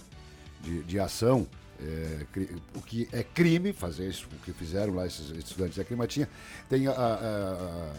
[0.64, 1.46] de, de ação,
[1.81, 2.24] é,
[2.74, 6.12] o que é crime, fazer isso, o que fizeram lá esses estudantes é crime, mas
[6.12, 6.29] tinha,
[6.68, 7.92] tem a, a, a,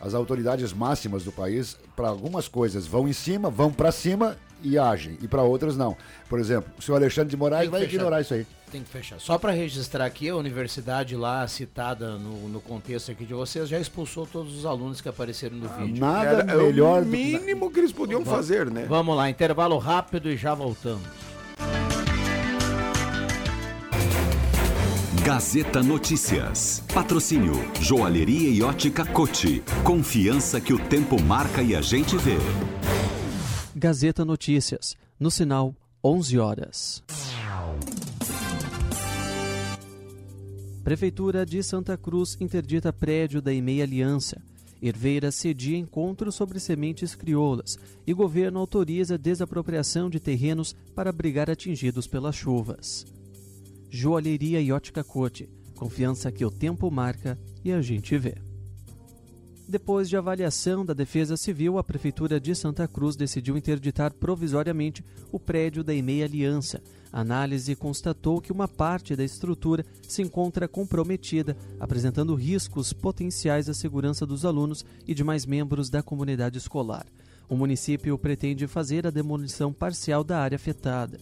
[0.00, 4.78] as autoridades máximas do país, para algumas coisas vão em cima, vão para cima e
[4.78, 5.96] agem, e para outras não.
[6.28, 7.94] Por exemplo, o senhor Alexandre de Moraes vai fechar.
[7.94, 8.46] ignorar isso aí.
[8.70, 9.18] Tem que fechar.
[9.18, 13.80] Só para registrar aqui, a universidade lá citada no, no contexto aqui de vocês já
[13.80, 16.00] expulsou todos os alunos que apareceram no ah, vídeo.
[16.00, 16.98] Nada Era, melhor.
[16.98, 17.72] É o mínimo do...
[17.72, 18.86] que eles podiam vamos, fazer, né?
[18.88, 21.02] Vamos lá, intervalo rápido e já voltamos.
[25.24, 26.82] Gazeta Notícias.
[26.94, 29.62] Patrocínio Joalheria e Ótica Cote.
[29.84, 32.38] Confiança que o tempo marca e a gente vê.
[33.76, 34.96] Gazeta Notícias.
[35.18, 37.02] No sinal 11 horas.
[40.82, 44.40] Prefeitura de Santa Cruz interdita prédio da EMEI Aliança.
[44.80, 52.06] Herveira cedia encontro sobre sementes crioulas e governo autoriza desapropriação de terrenos para abrigar atingidos
[52.06, 53.04] pelas chuvas.
[53.90, 55.50] Joalheria e ótica Cote.
[55.74, 58.36] Confiança que o tempo marca e a gente vê.
[59.68, 65.40] Depois de avaliação da Defesa Civil, a Prefeitura de Santa Cruz decidiu interditar provisoriamente o
[65.40, 66.80] prédio da EMEI Aliança.
[67.12, 73.74] A análise constatou que uma parte da estrutura se encontra comprometida, apresentando riscos potenciais à
[73.74, 77.06] segurança dos alunos e demais membros da comunidade escolar.
[77.48, 81.18] O município pretende fazer a demolição parcial da área afetada.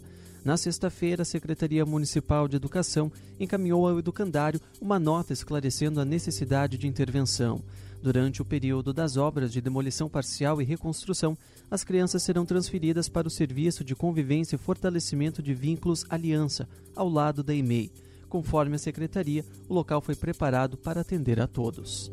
[0.49, 6.79] Na sexta-feira, a Secretaria Municipal de Educação encaminhou ao educandário uma nota esclarecendo a necessidade
[6.79, 7.63] de intervenção.
[8.03, 11.37] Durante o período das obras de demolição parcial e reconstrução,
[11.71, 17.11] as crianças serão transferidas para o Serviço de Convivência e Fortalecimento de Vínculos Aliança, ao
[17.11, 17.93] lado da EMEI.
[18.27, 22.11] Conforme a secretaria, o local foi preparado para atender a todos.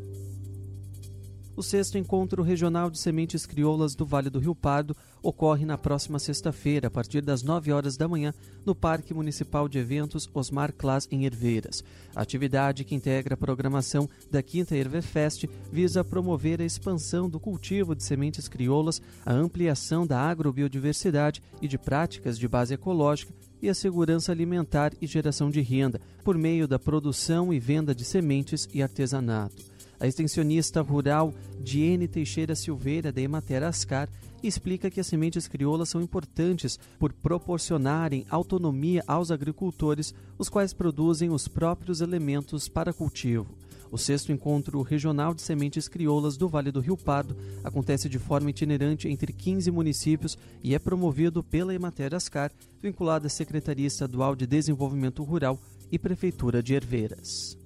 [1.56, 6.18] O sexto encontro regional de sementes crioulas do Vale do Rio Pardo ocorre na próxima
[6.18, 11.08] sexta-feira, a partir das 9 horas da manhã, no Parque Municipal de Eventos Osmar Clas,
[11.10, 11.82] em Herveiras.
[12.14, 17.96] A atividade, que integra a programação da Quinta Hervefest, visa promover a expansão do cultivo
[17.96, 23.74] de sementes crioulas, a ampliação da agrobiodiversidade e de práticas de base ecológica e a
[23.74, 28.82] segurança alimentar e geração de renda, por meio da produção e venda de sementes e
[28.82, 29.75] artesanato.
[29.98, 34.08] A extensionista rural Diene Teixeira Silveira, da Emater Ascar,
[34.42, 41.30] explica que as sementes crioulas são importantes por proporcionarem autonomia aos agricultores, os quais produzem
[41.30, 43.56] os próprios elementos para cultivo.
[43.90, 48.50] O sexto encontro regional de sementes crioulas do Vale do Rio Pardo acontece de forma
[48.50, 54.46] itinerante entre 15 municípios e é promovido pela Emater Ascar, vinculada à Secretaria Estadual de
[54.46, 55.58] Desenvolvimento Rural
[55.90, 57.56] e Prefeitura de Herveiras.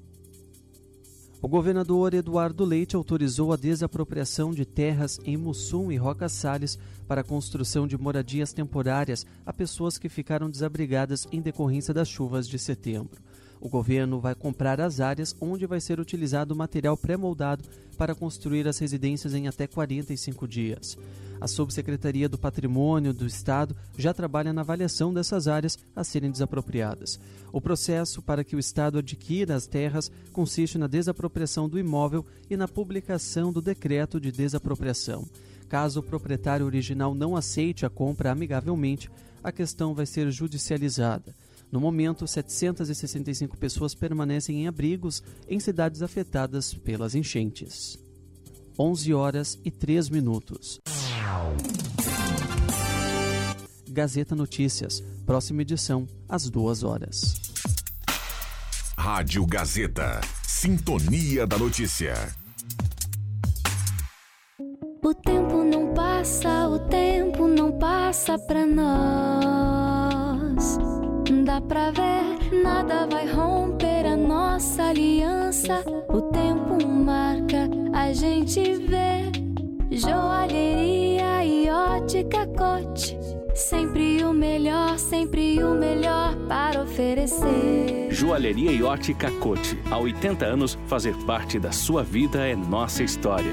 [1.43, 7.23] O governador Eduardo Leite autorizou a desapropriação de terras em Mussum e Roca Salles para
[7.23, 12.59] a construção de moradias temporárias a pessoas que ficaram desabrigadas em decorrência das chuvas de
[12.59, 13.23] setembro.
[13.59, 17.65] O governo vai comprar as áreas onde vai ser utilizado material pré-moldado
[17.97, 20.99] para construir as residências em até 45 dias.
[21.41, 27.19] A Subsecretaria do Patrimônio do Estado já trabalha na avaliação dessas áreas a serem desapropriadas.
[27.51, 32.57] O processo para que o Estado adquira as terras consiste na desapropriação do imóvel e
[32.57, 35.27] na publicação do decreto de desapropriação.
[35.67, 39.11] Caso o proprietário original não aceite a compra amigavelmente,
[39.43, 41.35] a questão vai ser judicializada.
[41.73, 47.99] No momento, 765 pessoas permanecem em abrigos em cidades afetadas pelas enchentes.
[48.81, 50.81] 11 horas e 3 minutos.
[53.91, 57.35] Gazeta Notícias, próxima edição, às duas horas.
[58.97, 60.23] Rádio Gazeta.
[60.43, 62.15] Sintonia da Notícia.
[65.05, 69.99] O tempo não passa, o tempo não passa pra nós.
[71.45, 75.85] Dá pra ver, nada vai romper a nossa aliança.
[76.09, 77.69] O tempo marca,
[78.01, 79.31] a gente vê.
[79.91, 83.19] Joalheria e ótica cote.
[83.55, 88.09] Sempre o melhor, sempre o melhor para oferecer.
[88.11, 89.79] Joalheria e ótica Cote.
[89.91, 93.53] Há 80 anos, fazer parte da sua vida é nossa história.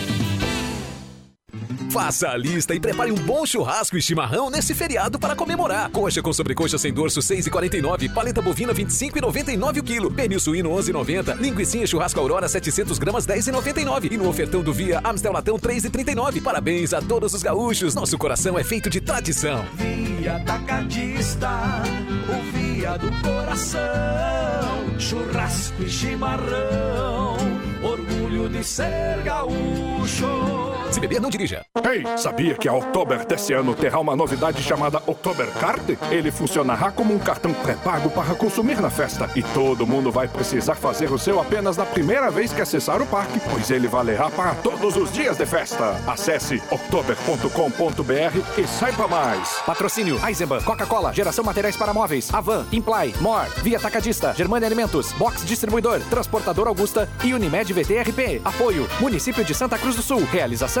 [1.91, 5.91] Faça a lista e prepare um bom churrasco e chimarrão nesse feriado para comemorar.
[5.91, 11.85] Coxa com sobrecoxa sem dorso 6,49, paleta bovina 25,99 o quilo, pernil suíno 11,90, linguiça
[11.85, 16.41] churrasco Aurora 700 gramas 10,99 e no ofertão do Via Amstel Latão 3,39.
[16.41, 17.93] Parabéns a todos os gaúchos.
[17.93, 19.65] Nosso coração é feito de tradição.
[19.75, 21.49] Via Atacadista,
[22.29, 23.79] o via do coração,
[24.97, 27.35] churrasco e chimarrão,
[27.83, 30.70] orgulho de ser gaúcho.
[30.91, 31.65] Se beber, não dirija.
[31.89, 35.97] Ei, sabia que a Oktober desse ano terá uma novidade chamada Oktober Card?
[36.11, 40.75] Ele funcionará como um cartão pré-pago para consumir na festa e todo mundo vai precisar
[40.75, 44.53] fazer o seu apenas na primeira vez que acessar o parque, pois ele valerá para
[44.55, 45.95] todos os dias de festa.
[46.05, 49.49] Acesse oktober.com.br e saiba mais.
[49.65, 55.45] Patrocínio Eisenbahn, Coca-Cola, Geração Materiais para Móveis, Avan, Imply, More, Via Atacadista, Germânia Alimentos, Box
[55.45, 58.41] Distribuidor, Transportador Augusta e Unimed VTRP.
[58.43, 60.25] Apoio, Município de Santa Cruz do Sul.
[60.25, 60.80] Realização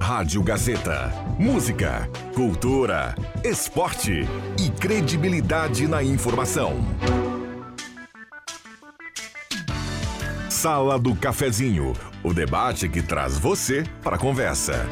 [0.00, 1.12] Rádio Gazeta.
[1.38, 4.22] Música, cultura, esporte
[4.58, 6.76] e credibilidade na informação.
[10.48, 11.92] Sala do Cafezinho,
[12.22, 14.86] o debate que traz você para a conversa.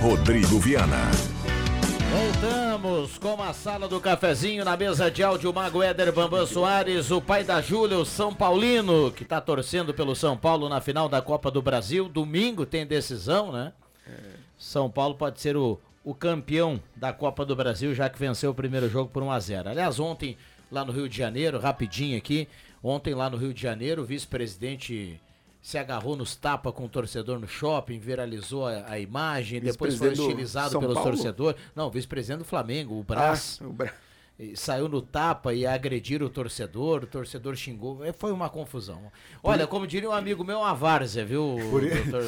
[0.00, 1.35] Rodrigo Viana.
[2.16, 7.20] Voltamos com a sala do cafezinho na mesa de áudio Mago Éder Bambam Soares, o
[7.20, 11.20] pai da Júlia, o São Paulino, que está torcendo pelo São Paulo na final da
[11.20, 12.08] Copa do Brasil.
[12.08, 13.74] Domingo tem decisão, né?
[14.56, 18.54] São Paulo pode ser o, o campeão da Copa do Brasil, já que venceu o
[18.54, 20.38] primeiro jogo por 1 a 0 Aliás, ontem,
[20.72, 22.48] lá no Rio de Janeiro, rapidinho aqui,
[22.82, 25.20] ontem lá no Rio de Janeiro, o vice-presidente
[25.66, 30.12] se agarrou nos tapas com o torcedor no shopping, viralizou a, a imagem, depois foi
[30.12, 31.10] estilizado São pelos Paulo?
[31.10, 31.60] torcedores.
[31.74, 33.58] Não, vice-presidente do Flamengo, o Brás.
[33.60, 34.05] Ah, o e
[34.54, 38.04] Saiu no tapa e agrediram o torcedor, o torcedor xingou.
[38.04, 39.00] É, Foi uma confusão.
[39.42, 42.22] Olha, como diria um amigo meu, uma várzea, viu, doutor,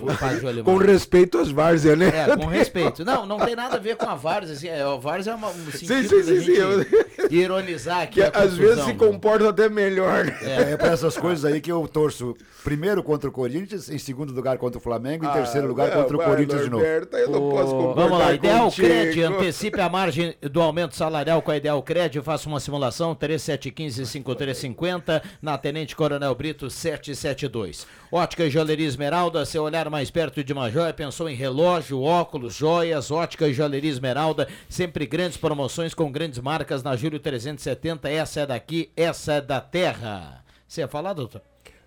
[0.00, 0.64] o Padre Jolimar?
[0.64, 2.10] Com respeito às várzeas, né?
[2.14, 3.04] É, com respeito.
[3.04, 4.54] Não, não tem nada a ver com a várzea.
[4.54, 8.14] Assim, é, a várzea é uma, um sentido sim, da sim, sim, gente ironizar aqui
[8.14, 8.96] Que a às vezes se né?
[8.96, 10.26] comportam até melhor.
[10.26, 10.38] né?
[10.72, 14.58] É, pra essas coisas aí que eu torço primeiro contra o Corinthians, em segundo lugar
[14.58, 16.84] contra o Flamengo, em Ah, terceiro lugar vai, contra o Corinthians de novo.
[16.84, 18.86] Norberto, eu não posso Vamos lá, Ideal contigo.
[18.86, 25.22] Cred antecipe a margem do aumento salarial com a Ideal Cred, faça uma simulação 3715-5350
[25.40, 27.86] na Tenente Coronel Brito 772.
[28.12, 32.54] Ótica e Joalheria Esmeralda, seu olhar mais perto de uma joia, pensou em relógio, óculos,
[32.54, 38.40] joias, ótica e Joalheria Esmeralda, sempre grandes promoções com grandes marcas na Júlio 370, essa
[38.40, 40.44] é daqui, essa é da terra.
[40.66, 41.40] Você ia falar, doutor?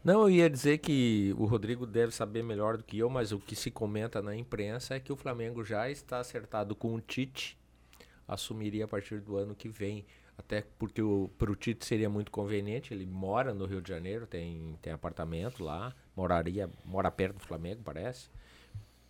[0.04, 3.38] Não, eu ia dizer que o Rodrigo deve saber melhor do que eu, mas o
[3.38, 7.61] que se comenta na imprensa é que o Flamengo já está acertado com o Tite,
[8.32, 10.06] assumiria a partir do ano que vem.
[10.38, 11.02] Até porque
[11.38, 15.64] para o Tite seria muito conveniente, ele mora no Rio de Janeiro, tem, tem apartamento
[15.64, 18.30] lá, moraria, mora perto do Flamengo, parece.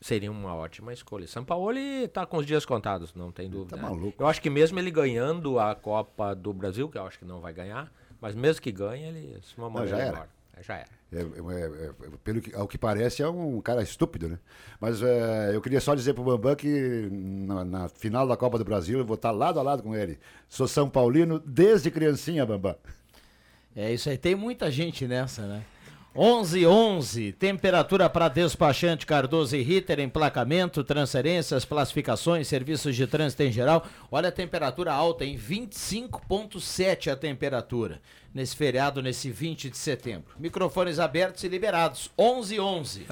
[0.01, 1.27] Seria uma ótima escolha.
[1.27, 3.77] São Paulo está com os dias contados, não tem dúvida.
[3.77, 4.21] Tá maluco.
[4.21, 7.39] Eu acho que mesmo ele ganhando a Copa do Brasil, que eu acho que não
[7.39, 10.09] vai ganhar, mas mesmo que ganhe, ele se uma Não, já era.
[10.09, 10.29] embora.
[10.61, 11.01] Já era.
[11.13, 11.93] É, é, é, é,
[12.23, 14.39] pelo que, ao que parece, é um cara estúpido, né?
[14.79, 18.63] Mas é, eu queria só dizer pro Bambam que na, na final da Copa do
[18.63, 20.17] Brasil eu vou estar lado a lado com ele.
[20.47, 22.75] Sou São Paulino desde criancinha, Bambam.
[23.75, 25.63] É isso aí, tem muita gente nessa, né?
[26.13, 33.51] 11 11, temperatura para despachante Cardoso e Ritter, emplacamento, transferências, classificações, serviços de trânsito em
[33.51, 33.87] geral.
[34.11, 38.01] Olha a temperatura alta, em 25.7 a temperatura
[38.33, 40.35] nesse feriado, nesse 20 de setembro.
[40.37, 42.11] Microfones abertos e liberados.
[42.19, 43.07] 11 11.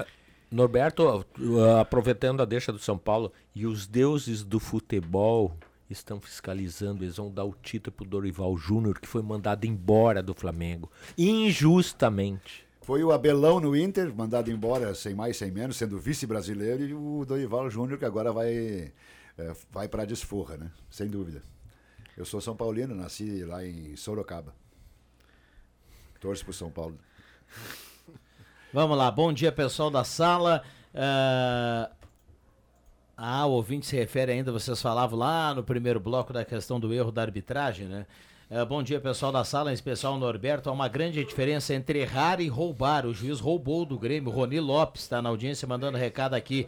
[0.50, 5.56] Norberto, uh, aproveitando a deixa do São Paulo, e os deuses do futebol
[5.88, 10.34] estão fiscalizando, eles vão dar o título pro Dorival Júnior, que foi mandado embora do
[10.34, 12.68] Flamengo, injustamente.
[12.90, 17.24] Foi o Abelão no Inter, mandado embora sem mais, sem menos, sendo vice-brasileiro, e o
[17.24, 18.92] Dorival Júnior, que agora vai,
[19.38, 20.72] é, vai para a desforra, né?
[20.90, 21.40] Sem dúvida.
[22.16, 24.52] Eu sou São Paulino, nasci lá em Sorocaba.
[26.18, 26.98] Torço pro São Paulo.
[28.74, 30.60] Vamos lá, bom dia pessoal da sala.
[30.92, 31.92] Ah,
[33.16, 36.92] Ah, o ouvinte se refere ainda, vocês falavam lá no primeiro bloco da questão do
[36.92, 38.04] erro da arbitragem, né?
[38.52, 40.68] Ah, bom dia pessoal da sala, em especial o Norberto.
[40.68, 43.06] Há uma grande diferença entre errar e roubar.
[43.06, 44.28] O juiz roubou do Grêmio.
[44.28, 46.66] Roni Lopes está na audiência mandando recado aqui.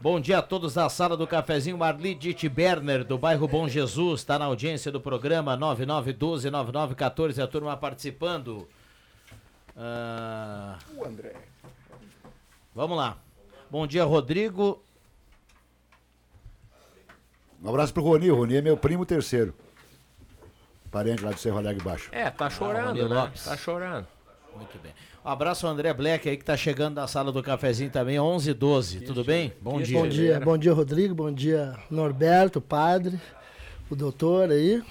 [0.00, 1.78] Bom dia a todos da sala do cafezinho.
[1.78, 7.40] Marli Ditt Berner, do bairro Bom Jesus, está na audiência do programa 9912-9914.
[7.40, 8.66] A turma participando.
[9.76, 11.34] Ah, O André.
[12.74, 13.16] Vamos lá.
[13.70, 14.82] Bom dia, Rodrigo.
[17.62, 18.32] Um abraço pro Roni.
[18.32, 19.54] O Roni é meu primo terceiro.
[20.90, 22.08] Parente lá do Cerro Alegre Baixo.
[22.12, 23.14] É, tá chorando, Rony né?
[23.14, 23.44] Lopes.
[23.44, 24.06] Tá chorando.
[24.56, 24.92] Muito bem.
[25.24, 28.52] Um abraço ao André Black aí que tá chegando da sala do cafezinho também, 11
[28.54, 29.52] 12 Tudo bem?
[29.60, 29.98] Bom dia.
[29.98, 31.14] Bom dia, bom dia, Rodrigo.
[31.14, 33.20] Bom dia, Norberto, padre,
[33.88, 34.82] o doutor aí.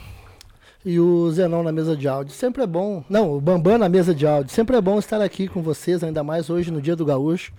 [0.86, 2.34] E o Zenon na mesa de áudio.
[2.34, 3.04] Sempre é bom.
[3.10, 4.54] Não, o Bambam na mesa de áudio.
[4.54, 7.52] Sempre é bom estar aqui com vocês, ainda mais hoje no Dia do Gaúcho.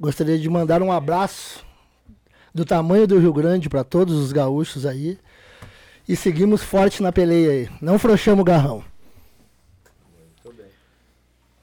[0.00, 1.64] Gostaria de mandar um abraço
[2.54, 5.18] do tamanho do Rio Grande para todos os gaúchos aí.
[6.08, 7.70] E seguimos forte na peleia aí.
[7.80, 8.84] Não frouxamos o garrão.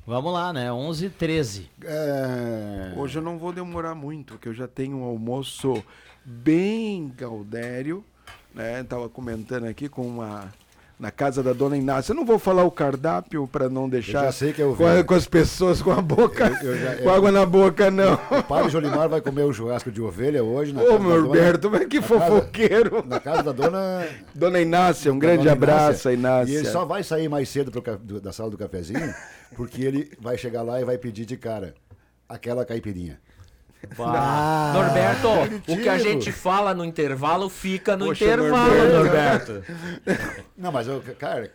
[0.05, 0.69] Vamos lá, né?
[0.69, 2.93] 11 13 É...
[2.97, 5.81] Hoje eu não vou demorar muito, porque eu já tenho um almoço
[6.25, 8.03] bem gaudério,
[8.53, 8.83] né?
[8.83, 10.53] Tava comentando aqui com uma
[11.03, 12.13] na casa da dona Inácia.
[12.13, 14.87] Eu não vou falar o cardápio para não deixar já sei que é o com,
[14.87, 18.13] a- com as pessoas com a boca, Eu- eu já- com água na boca, não.
[18.13, 20.71] O padre Jolimar vai comer o churrasco de ovelha hoje.
[20.71, 23.03] Na Ô, casa meu Alberto, mas que na casa- fofoqueiro.
[23.05, 24.07] na casa da dona.
[24.33, 26.53] Dona Inácia, um grande abraço, Inácia.
[26.53, 29.13] E ele só vai sair mais cedo pro do- da sala do cafezinho,
[29.57, 31.73] porque ele vai chegar lá e vai pedir de cara
[32.29, 33.19] aquela caipirinha.
[33.99, 35.27] Ah, Norberto,
[35.71, 39.51] o que a gente fala no intervalo fica no Poxa, intervalo, Norberto.
[39.53, 40.43] Norberto.
[40.57, 41.51] Não, mas eu, cara,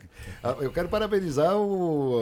[0.61, 2.20] eu quero parabenizar o,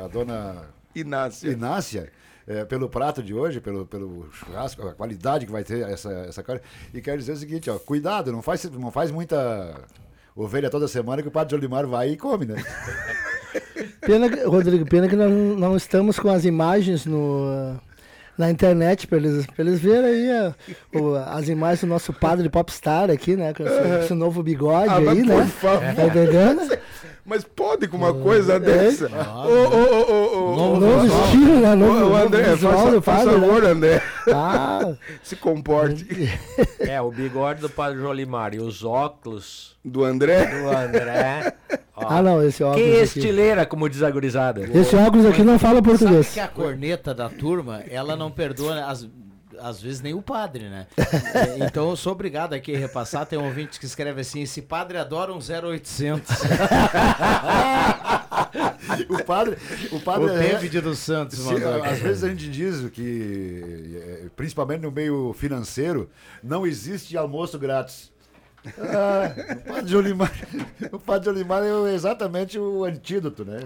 [0.00, 0.56] a, a dona
[0.94, 2.10] Inácia, Inácia
[2.46, 6.42] eh, pelo prato de hoje, pelo, pelo churrasco, a qualidade que vai ter essa, essa
[6.42, 6.62] carne.
[6.94, 9.74] E quero dizer o seguinte, ó, cuidado, não faz, não faz muita
[10.34, 12.62] ovelha toda semana que o padre Jolimar vai e come, né?
[14.00, 17.76] Pena, que- Rodrigo, pena que nós não não estamos com as imagens no,
[18.38, 20.54] na internet para eles, pra eles verem aí a-
[20.98, 23.52] o- as imagens do nosso padre popstar aqui, né?
[23.54, 25.46] Com esse, esse novo bigode Ah, mas aí, por né?
[25.46, 25.94] favor.
[25.94, 26.78] Tá entendendo?
[27.28, 29.08] Mas pode com uma coisa dessa?
[29.08, 31.74] Ô, ô, ô, ô, ô, Novo- ô, novo estilo, né?
[31.74, 33.46] Novo- novo André, visual faça, do faça padre, né?
[33.48, 34.02] favor, André.
[34.32, 34.92] Ah.
[35.24, 36.06] Se comporte.
[36.78, 40.46] É, o bigode do Padre Jolimar e os óculos Do André?
[40.46, 41.52] do André.
[42.08, 43.02] Ah, não, esse óculos Que aqui.
[43.02, 44.62] estileira, como diz a gurizada.
[44.78, 46.26] Esse óculos aqui não fala português.
[46.26, 49.08] Sabe que a corneta da turma, ela não perdoa, às,
[49.60, 50.86] às vezes, nem o padre, né?
[51.34, 53.26] É, Então eu sou obrigado aqui a repassar.
[53.26, 56.34] Tem um ouvinte que escreve assim: esse padre adora um 0800.
[59.08, 59.56] o padre.
[59.92, 61.88] O padre O David dos Santos Se- aqui.
[61.88, 66.08] Às vezes a gente diz que, eh, principalmente no meio financeiro,
[66.42, 68.10] não existe almoço grátis.
[68.78, 70.32] Ah, o padre Jolimar,
[70.92, 73.58] o padre Jolimar é exatamente o antídoto, né?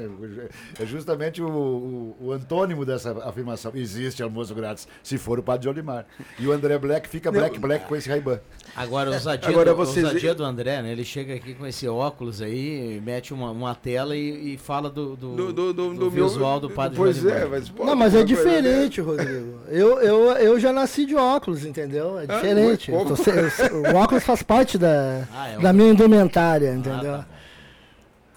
[0.79, 3.73] É justamente o, o, o antônimo dessa afirmação.
[3.75, 6.07] Existe almoço grátis, se for o padre Jolimar.
[6.39, 8.41] E o André Black fica Black Black com esse Ray-Ban.
[8.77, 10.93] Agora, o ousadia, Agora do, vocês- ousadia do André, né?
[10.93, 15.17] Ele chega aqui com esse óculos aí, mete uma, uma tela e, e fala do,
[15.17, 17.43] do, Do- do- do- do do meu- visual do padre Pois Jolimar.
[17.43, 19.59] é, mas pô, Não, mas é diferente, Rodrigo.
[19.69, 22.19] Eu, eu, eu já nasci de óculos, entendeu?
[22.19, 22.91] É Ah, diferente.
[22.91, 24.90] eu- o óculos faz parte da,
[25.35, 27.25] Ah, é da um- minha indumentária, entendeu?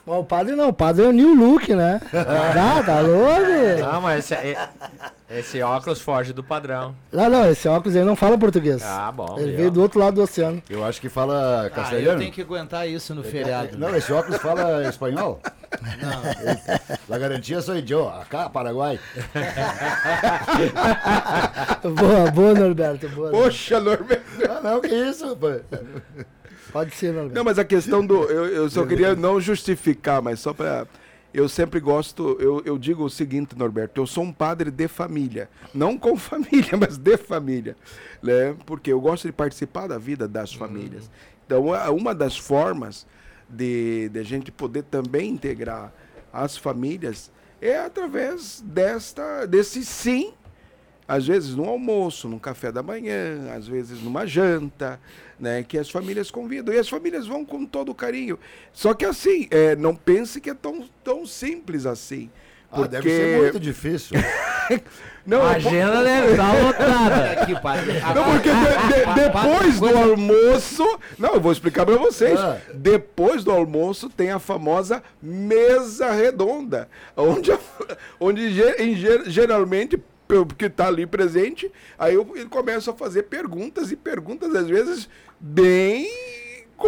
[0.05, 2.01] Mas o padre não, o padre é o new look, né?
[2.13, 3.39] Ah, tá louco?
[3.79, 4.67] Não, mas esse, é-
[5.29, 6.93] esse óculos foge do padrão.
[7.09, 8.83] Não, não, esse óculos aí não fala português.
[8.83, 9.57] Ah, bom, Ele viu?
[9.57, 10.61] veio do outro lado do oceano.
[10.69, 12.19] Eu acho que fala Ah, eu castelhano.
[12.19, 13.77] tenho que aguentar isso no feriado.
[13.77, 15.39] Não, esse óculos fala espanhol?
[16.01, 16.21] Não.
[17.07, 18.99] La garantia sou eu, acá, Paraguai.
[21.95, 23.31] boa, boa, Norberto, boa.
[23.31, 24.23] Poxa, Norberto.
[24.49, 25.61] Ah, não, que isso, rapaz.
[26.73, 27.35] Pode ser, Norberto.
[27.35, 28.23] Não, mas a questão do.
[28.23, 30.85] Eu, eu só queria não justificar, mas só para.
[31.33, 35.49] Eu sempre gosto, eu, eu digo o seguinte, Norberto, eu sou um padre de família.
[35.73, 37.75] Não com família, mas de família.
[38.21, 38.55] Né?
[38.67, 41.09] Porque eu gosto de participar da vida das famílias.
[41.45, 43.07] Então, a- uma das formas
[43.49, 45.91] de, de a gente poder também integrar
[46.31, 50.33] as famílias é através desta, desse sim
[51.07, 54.99] às vezes no almoço, num café da manhã, às vezes numa janta,
[55.39, 56.73] né, que as famílias convidam.
[56.73, 58.39] E as famílias vão com todo o carinho.
[58.71, 62.29] Só que assim, é, não pense que é tão, tão simples assim.
[62.75, 64.17] Ah, deve ser muito difícil.
[65.23, 67.31] não, A po- agenda deve estar lotada.
[67.41, 67.99] Aqui, padre.
[68.15, 70.99] Não, porque de- de- depois do almoço.
[71.19, 72.39] Não, eu vou explicar para vocês.
[72.39, 72.57] Ah.
[72.73, 77.51] Depois do almoço tem a famosa mesa redonda, onde,
[78.19, 78.49] onde
[79.27, 80.01] geralmente
[80.33, 84.67] eu- que está ali presente, aí eu, ele começa a fazer perguntas e perguntas às
[84.67, 85.09] vezes
[85.39, 86.07] bem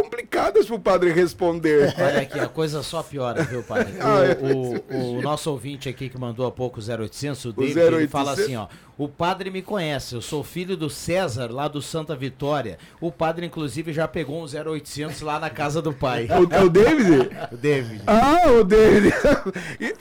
[0.02, 1.93] complicadas para o padre responder.
[1.98, 3.93] Olha aqui, a coisa só piora, viu, padre?
[4.02, 4.54] Ah, é.
[4.54, 8.00] O, o- o nosso ouvinte aqui que mandou há pouco o 0800, o David, 0800.
[8.00, 8.68] ele fala assim, ó.
[8.98, 12.78] O padre me conhece, eu sou filho do César, lá do Santa Vitória.
[13.02, 16.28] O padre, inclusive, já pegou um 0800 lá na casa do pai.
[16.30, 17.30] O, é o David?
[17.52, 18.02] O David.
[18.08, 19.14] Ah, o David.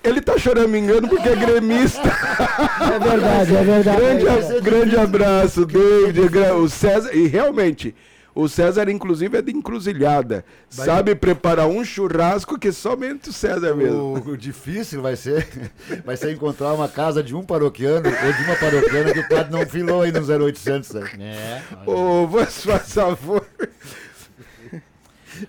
[0.04, 2.00] Ele tá choramingando porque é gremista.
[2.00, 3.96] É verdade, é verdade.
[4.00, 4.60] grande, é verdade.
[4.60, 6.20] grande abraço, David.
[6.56, 7.12] O César.
[7.14, 7.92] E realmente,
[8.34, 10.44] o César, inclusive, é de encruzilhada.
[10.68, 13.96] Sabe preparar um churrasco que somente o César mesmo.
[13.96, 15.46] O, o difícil vai ser,
[16.04, 19.52] vai ser encontrar uma casa de um paroquiano ou de uma paroquiana que o padre
[19.52, 20.90] não filou aí no 0800.
[20.92, 21.10] Né?
[21.20, 21.62] É.
[21.88, 23.46] Ô, você faz favor.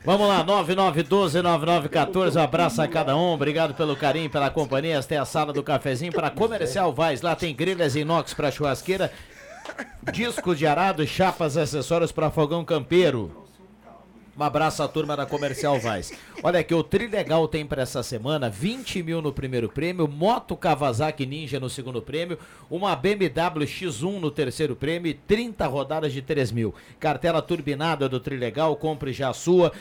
[0.03, 5.17] Vamos lá, 9912-9914, um abraço a cada um, obrigado pelo carinho, pela companhia, esta é
[5.17, 9.11] a sala do cafezinho para Comercial Vaz, lá tem grelhas inox para churrasqueira,
[10.11, 13.45] discos de arado e chapas acessórios para fogão campeiro.
[14.37, 16.11] Um abraço à turma da Comercial Vaz.
[16.43, 21.25] Olha aqui, o Trilegal tem para essa semana 20 mil no primeiro prêmio, moto Kawasaki
[21.25, 22.37] Ninja no segundo prêmio,
[22.69, 26.75] uma BMW X1 no terceiro prêmio e 30 rodadas de 3 mil.
[26.99, 29.71] Cartela turbinada do Trilegal, compre já a sua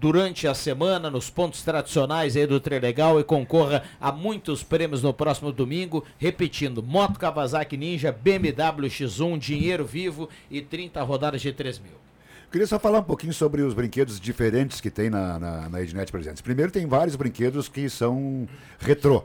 [0.00, 5.12] durante a semana nos pontos tradicionais aí do Trilegal e concorra a muitos prêmios no
[5.12, 6.02] próximo domingo.
[6.18, 11.92] Repetindo, moto Kawasaki Ninja, BMW X1, dinheiro vivo e 30 rodadas de 3 mil.
[12.50, 16.10] Queria só falar um pouquinho sobre os brinquedos diferentes que tem na, na, na Ednet
[16.10, 16.40] Presentes.
[16.40, 18.48] Primeiro, tem vários brinquedos que são
[18.80, 19.24] retrô,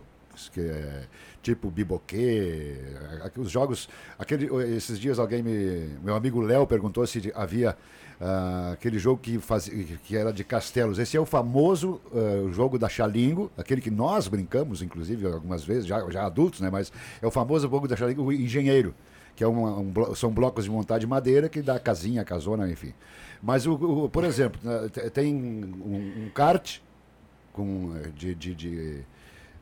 [0.54, 1.04] que é
[1.42, 2.76] tipo biboquê,
[3.38, 3.88] os jogos.
[4.20, 5.90] Aquele, esses dias alguém me.
[6.04, 7.78] Meu amigo Léo perguntou se havia
[8.22, 9.68] ah, aquele jogo que, faz,
[10.04, 11.00] que era de castelos.
[11.00, 15.86] Esse é o famoso ah, jogo da Xalingo, aquele que nós brincamos, inclusive, algumas vezes,
[15.86, 16.70] já, já adultos, né?
[16.72, 16.92] Mas
[17.22, 18.94] é o famoso jogo da Xalingo, o engenheiro
[19.36, 22.94] que é uma- um são blocos de montar de madeira que dá casinha, casona, enfim.
[23.44, 26.78] Mas, o, o- por exemplo, né, te- tem um, um kart
[27.52, 29.00] com, eh, de, de, de,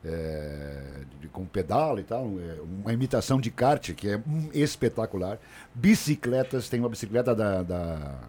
[0.04, 0.80] eh,
[1.20, 5.38] de- com pedal e tal, eh, uma imitação de kart que é hum, espetacular.
[5.74, 8.20] Bicicletas, tem uma bicicleta da, da-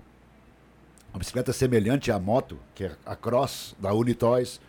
[1.15, 4.59] uma bicicleta semelhante à moto, que é a Cross, da Unitoys.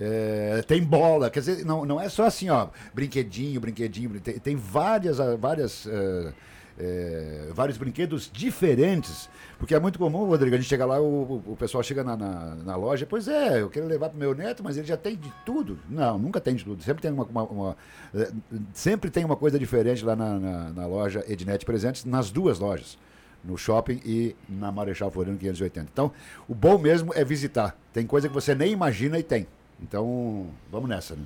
[0.00, 4.38] É, tem bola, quer dizer, não, não é só assim, ó, brinquedinho, brinquedinho, brin- tem,
[4.38, 5.86] tem várias, ah, várias,
[6.78, 9.28] eh, vários brinquedos diferentes,
[9.58, 12.54] porque é muito comum, Rodrigo, a gente chega lá, o, o- pessoal chega na, na,
[12.54, 15.30] na loja, pois é, eu quero levar pro meu neto, mas ele já tem de
[15.44, 15.78] tudo.
[15.86, 17.76] Não, nunca tem de tudo, sempre tem uma, uma- uma,
[18.14, 18.30] eh,
[18.72, 22.96] sempre tem uma coisa diferente lá na, na, na loja Ednet Presentes, nas duas lojas
[23.44, 25.88] no shopping e na Marechal Floriano 580.
[25.92, 26.12] Então,
[26.48, 27.76] o bom mesmo é visitar.
[27.92, 29.46] Tem coisa que você nem imagina e tem.
[29.82, 31.22] Então, vamos nessa, né?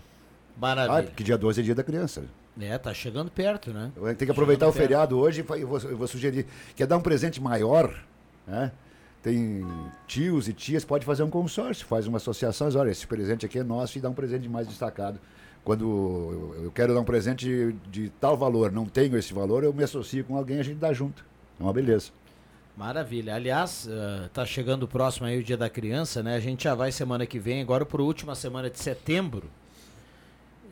[0.56, 0.98] Maravilha.
[1.00, 2.24] Ah, porque dia 12 é dia da criança.
[2.60, 3.90] É, tá chegando perto, né?
[4.16, 4.80] Tem que aproveitar o perto.
[4.82, 6.46] feriado hoje, eu vou, eu vou sugerir,
[6.76, 7.92] quer dar um presente maior,
[8.46, 8.70] né?
[9.20, 9.66] tem
[10.06, 13.64] tios e tias, pode fazer um consórcio, faz uma associação, olha, esse presente aqui é
[13.64, 15.18] nosso e dá um presente mais destacado.
[15.64, 19.82] Quando eu- quero dar um presente de tal valor, não tenho esse valor, eu me
[19.82, 21.24] associo com alguém e a gente dá junto.
[21.58, 22.10] É uma beleza.
[22.76, 23.34] Maravilha.
[23.36, 26.34] Aliás, eh, tá chegando próximo aí o Dia da Criança, né?
[26.34, 29.48] A gente já vai semana que vem, agora por última semana de setembro.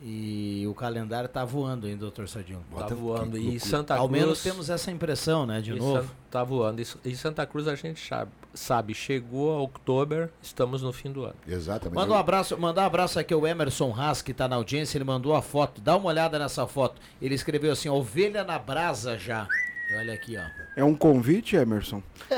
[0.05, 2.61] E o calendário tá voando, hein, doutor Sadinho?
[2.77, 3.37] Tá voando.
[3.37, 4.21] E Santa Ao Cruz.
[4.21, 6.01] menos temos essa impressão, né, de E novo.
[6.01, 6.81] San- Tá voando.
[7.05, 11.35] E- Santa Cruz a gente sabe, sabe, chegou a outubro, estamos no fim do ano.
[11.47, 11.95] Exatamente.
[11.95, 15.05] Manda um abraço, mandar um abraço aqui ao Emerson Haas, que tá na audiência, ele
[15.05, 15.79] mandou a foto.
[15.79, 16.99] Dá uma olhada nessa foto.
[17.21, 19.47] Ele escreveu assim, ovelha na brasa já.
[19.95, 20.43] Olha aqui, ó.
[20.75, 22.01] É um convite, Emerson?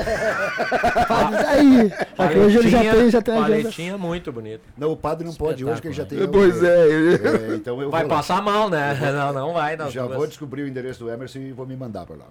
[1.47, 1.91] aí.
[2.17, 3.61] É que hoje ele já tem, já tem a agenda.
[3.61, 4.63] Paletinha muito bonita.
[4.77, 6.27] Não, o padre não pode hoje, que ele já tem.
[6.27, 7.15] Pois é, ele-
[7.53, 8.09] É, então eu Vai lá.
[8.09, 8.93] passar mal, né?
[9.11, 9.75] Não, não vai.
[9.77, 10.17] Não, Já vai.
[10.17, 12.25] vou descobrir o endereço do Emerson e vou me mandar para lá.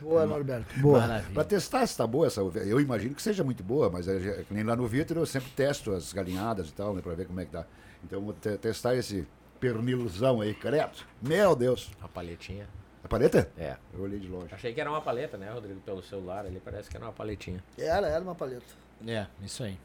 [0.00, 0.78] Boa, Norberto.
[0.78, 1.22] Boa.
[1.32, 2.64] Para testar se tá boa essa ovelha.
[2.66, 5.50] Eu imagino que seja muito boa, mas é, é nem lá no Vitor eu sempre
[5.56, 7.64] testo as galinhadas e tal, né, para ver como é que tá.
[8.04, 9.26] Então vou te- testar esse
[9.58, 10.90] pernilzão aí, credo.
[11.22, 11.90] Meu Deus.
[12.02, 12.66] A paletinha.
[13.06, 13.48] A paleta?
[13.56, 13.76] É.
[13.94, 14.52] Eu olhei de longe.
[14.52, 15.78] Achei que era uma paleta, né, Rodrigo?
[15.82, 17.62] Pelo celular ali, parece que era uma paletinha.
[17.78, 18.66] Era, era uma paleta.
[19.06, 19.78] É, isso aí.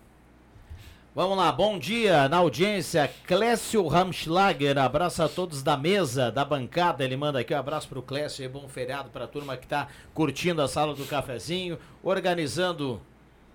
[1.13, 3.11] Vamos lá, bom dia na audiência.
[3.27, 7.03] Clécio Ramschlager, abraço a todos da mesa, da bancada.
[7.03, 10.59] Ele manda aqui um abraço pro Clécio e bom feriado pra turma que tá curtindo
[10.59, 12.99] a sala do cafezinho, organizando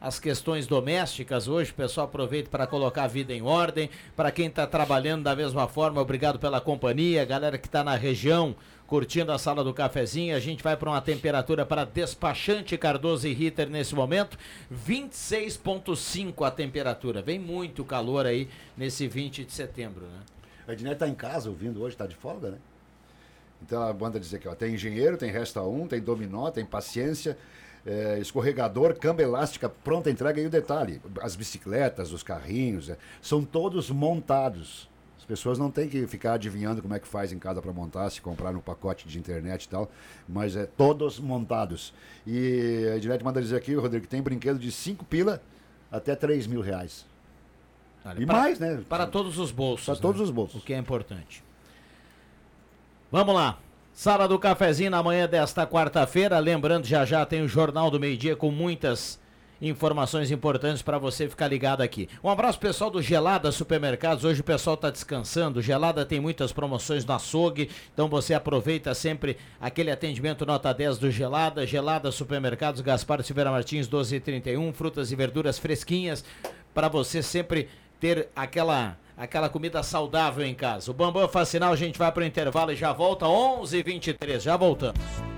[0.00, 1.72] as questões domésticas hoje.
[1.72, 3.90] O pessoal aproveita para colocar a vida em ordem.
[4.14, 7.24] Para quem está trabalhando da mesma forma, obrigado pela companhia.
[7.24, 8.54] Galera que está na região
[8.86, 10.36] curtindo a sala do cafezinho.
[10.36, 14.38] A gente vai para uma temperatura para despachante Cardoso e Ritter nesse momento.
[14.72, 17.22] 26,5 a temperatura.
[17.22, 20.20] Vem muito calor aí nesse 20 de setembro, né?
[20.68, 22.58] A Ednet tá em casa ouvindo hoje, tá de folga, né?
[23.62, 27.38] Então a banda diz aqui, ó, tem engenheiro, tem resta um, tem dominó, tem paciência,
[27.86, 33.44] é, escorregador, camba elástica, pronta entrega e o detalhe, as bicicletas, os carrinhos, é, são
[33.44, 34.88] todos montados.
[35.26, 38.08] As pessoas não têm que ficar adivinhando como é que faz em casa para montar,
[38.10, 39.90] se comprar no pacote de internet e tal,
[40.28, 41.92] mas é todos montados.
[42.24, 45.42] E a Ednet manda dizer aqui, Rodrigo, que tem brinquedo de 5 pila
[45.90, 47.04] até 3 mil reais.
[48.04, 48.80] Olha, E para- mais, né?
[48.88, 49.86] Para todos os bolsos.
[49.86, 50.62] Para todos os bolsos.
[50.62, 51.42] O que é importante.
[53.10, 53.58] Vamos lá.
[53.92, 56.38] Sala do cafezinho na manhã desta quarta-feira.
[56.38, 59.18] Lembrando, já já tem o Jornal do Meio Dia com muitas
[59.60, 62.08] informações importantes para você ficar ligado aqui.
[62.22, 64.24] Um abraço pessoal do Gelada Supermercados.
[64.24, 65.62] Hoje o pessoal está descansando.
[65.62, 71.10] Gelada tem muitas promoções no açougue, então você aproveita sempre aquele atendimento nota 10 do
[71.10, 71.66] Gelada.
[71.66, 76.24] Gelada Supermercados, Gaspar Silveira Martins 1231, frutas e verduras fresquinhas
[76.74, 80.90] para você sempre ter aquela aquela comida saudável em casa.
[80.90, 84.42] O Bambam faz sinal, a gente vai para o intervalo e já volta 11:23.
[84.42, 85.35] Já voltamos.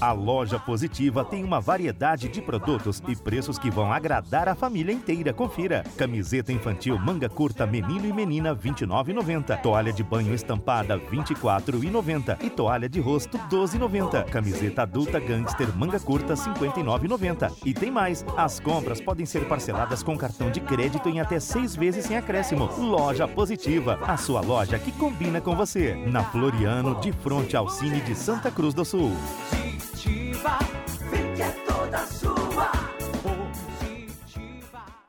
[0.00, 4.92] A loja Positiva tem uma variedade de produtos e preços que vão agradar a família
[4.92, 5.32] inteira.
[5.32, 5.84] Confira.
[5.96, 9.60] Camiseta infantil manga curta menino e menina 29,90.
[9.60, 14.24] Toalha de banho estampada 24,90 e toalha de rosto 12,90.
[14.24, 17.52] Camiseta adulta gangster manga curta 59,90.
[17.64, 18.24] E tem mais.
[18.36, 22.68] As compras podem ser parceladas com cartão de crédito em até seis vezes sem acréscimo.
[22.78, 25.94] Loja Positiva, a sua loja que combina com você.
[25.94, 29.12] Na Floriano, de frente ao Cine de Santa Cruz do Sul.
[29.76, 30.58] Positiva,
[31.10, 31.42] vem que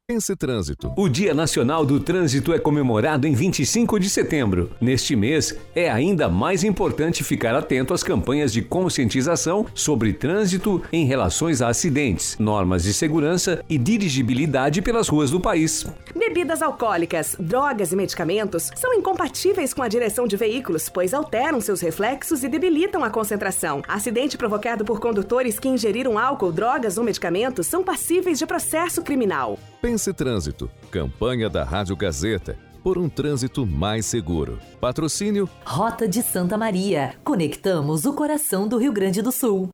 [0.09, 0.93] Pense Trânsito.
[0.95, 4.71] O Dia Nacional do Trânsito é comemorado em 25 de setembro.
[4.79, 11.05] Neste mês, é ainda mais importante ficar atento às campanhas de conscientização sobre trânsito em
[11.05, 15.85] relações a acidentes, normas de segurança e dirigibilidade pelas ruas do país.
[16.15, 21.81] Bebidas alcoólicas, drogas e medicamentos são incompatíveis com a direção de veículos, pois alteram seus
[21.81, 23.81] reflexos e debilitam a concentração.
[23.85, 29.59] Acidente provocado por condutores que ingeriram álcool, drogas ou medicamentos são passíveis de processo criminal.
[29.81, 30.69] Pense Trânsito.
[30.89, 32.57] Campanha da Rádio Gazeta.
[32.83, 34.59] Por um trânsito mais seguro.
[34.79, 37.13] Patrocínio Rota de Santa Maria.
[37.23, 39.69] Conectamos o coração do Rio Grande do Sul.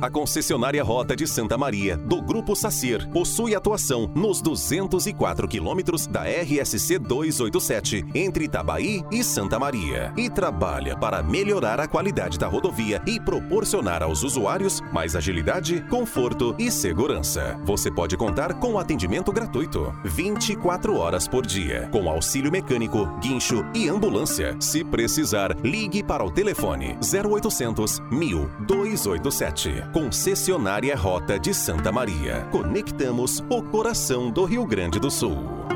[0.00, 6.24] A concessionária Rota de Santa Maria, do Grupo Sacir, possui atuação nos 204 quilômetros da
[6.24, 13.02] RSC 287, entre Itabaí e Santa Maria, e trabalha para melhorar a qualidade da rodovia
[13.06, 17.58] e proporcionar aos usuários mais agilidade, conforto e segurança.
[17.64, 23.88] Você pode contar com atendimento gratuito, 24 horas por dia, com auxílio mecânico, guincho e
[23.88, 24.56] ambulância.
[24.60, 29.83] Se precisar, ligue para o telefone 0800 1000 287.
[29.92, 32.46] Concessionária Rota de Santa Maria.
[32.50, 35.73] Conectamos o coração do Rio Grande do Sul.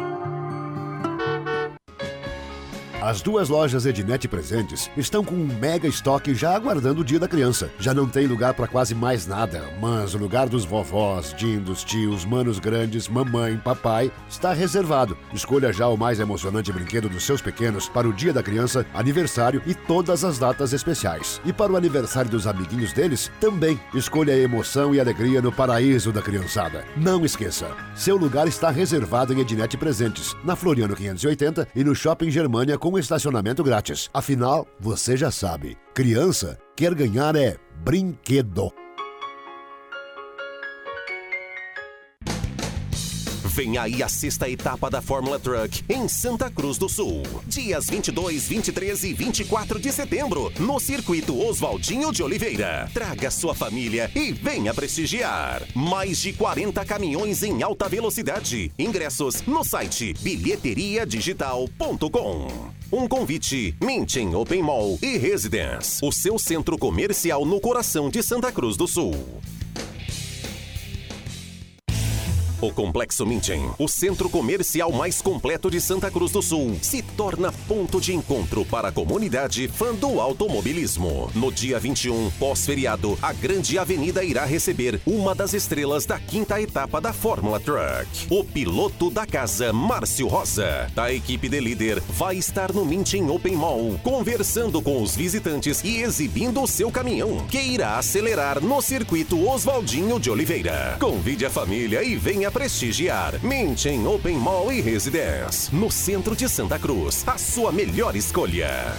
[3.08, 7.26] As duas lojas Ednet Presentes estão com um mega estoque já aguardando o dia da
[7.26, 7.70] criança.
[7.80, 12.26] Já não tem lugar para quase mais nada, mas o lugar dos vovós, dindos, tios,
[12.26, 15.16] manos grandes, mamãe, papai está reservado.
[15.32, 19.62] Escolha já o mais emocionante brinquedo dos seus pequenos para o dia da criança, aniversário
[19.64, 21.40] e todas as datas especiais.
[21.46, 26.12] E para o aniversário dos amiguinhos deles, também escolha a emoção e alegria no paraíso
[26.12, 26.84] da criançada.
[26.94, 32.30] Não esqueça, seu lugar está reservado em Ednet Presentes, na Floriano 580 e no Shopping
[32.30, 34.08] Germania com estacionamento grátis.
[34.12, 38.72] Afinal, você já sabe, criança quer ganhar é brinquedo.
[43.58, 47.24] Vem aí a sexta etapa da Fórmula Truck em Santa Cruz do Sul.
[47.44, 52.88] Dias 22, 23 e 24 de setembro, no circuito Oswaldinho de Oliveira.
[52.94, 55.60] Traga sua família e venha prestigiar.
[55.74, 58.70] Mais de 40 caminhões em alta velocidade.
[58.78, 62.70] Ingressos no site bilheteriadigital.com.
[62.92, 68.52] Um convite: Mintin Open Mall e Residence, o seu centro comercial no coração de Santa
[68.52, 69.16] Cruz do Sul.
[72.60, 77.52] O Complexo Mintin, o centro comercial mais completo de Santa Cruz do Sul, se torna
[77.52, 81.30] ponto de encontro para a comunidade fã do automobilismo.
[81.36, 87.00] No dia 21, pós-feriado, a Grande Avenida irá receber uma das estrelas da quinta etapa
[87.00, 88.26] da Fórmula Truck.
[88.28, 93.54] O piloto da casa, Márcio Rosa, da equipe de líder, vai estar no Mintin Open
[93.54, 99.48] Mall, conversando com os visitantes e exibindo o seu caminhão, que irá acelerar no circuito
[99.48, 100.96] Oswaldinho de Oliveira.
[100.98, 103.38] Convide a família e venha prestigiar.
[103.42, 107.26] Mintin Open Mall e Residence, no centro de Santa Cruz.
[107.26, 108.94] A sua melhor escolha.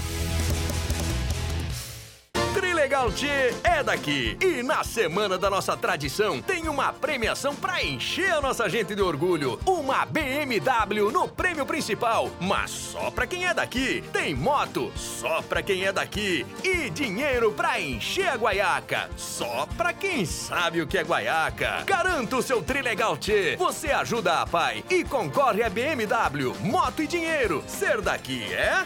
[2.53, 3.27] Trilegal T
[3.63, 4.37] é daqui.
[4.41, 9.01] E na semana da nossa tradição tem uma premiação pra encher a nossa gente de
[9.01, 9.59] orgulho.
[9.65, 14.03] Uma BMW no prêmio principal, mas só pra quem é daqui.
[14.11, 16.45] Tem moto só pra quem é daqui.
[16.63, 21.83] E dinheiro pra encher a guaiaca, só pra quem sabe o que é guaiaca.
[21.85, 23.55] Garanta o seu Trilegal T.
[23.57, 27.63] Você ajuda a pai e concorre a BMW, moto e dinheiro.
[27.67, 28.85] Ser daqui é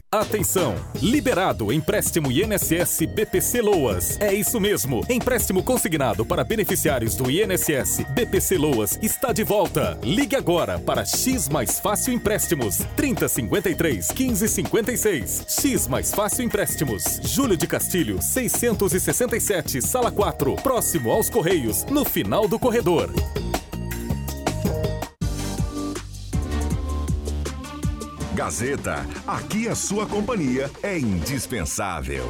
[0.11, 0.75] Atenção!
[1.01, 4.19] Liberado empréstimo INSS BPC Loas.
[4.19, 5.05] É isso mesmo.
[5.09, 9.99] Empréstimo consignado para beneficiários do INSS BPC Loas está de volta.
[10.03, 15.45] Ligue agora para X Mais Fácil Empréstimos 3053 1556.
[15.47, 17.19] X Mais Fácil Empréstimos.
[17.23, 23.11] Júlio de Castilho 667, sala 4, próximo aos Correios, no final do corredor.
[28.41, 32.25] Gazeta, aqui a sua companhia é indispensável.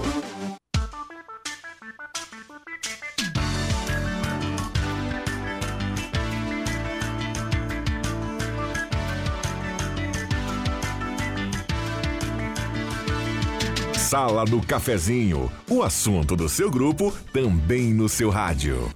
[13.97, 18.91] Sala do Cafezinho, o assunto do seu grupo também no seu rádio.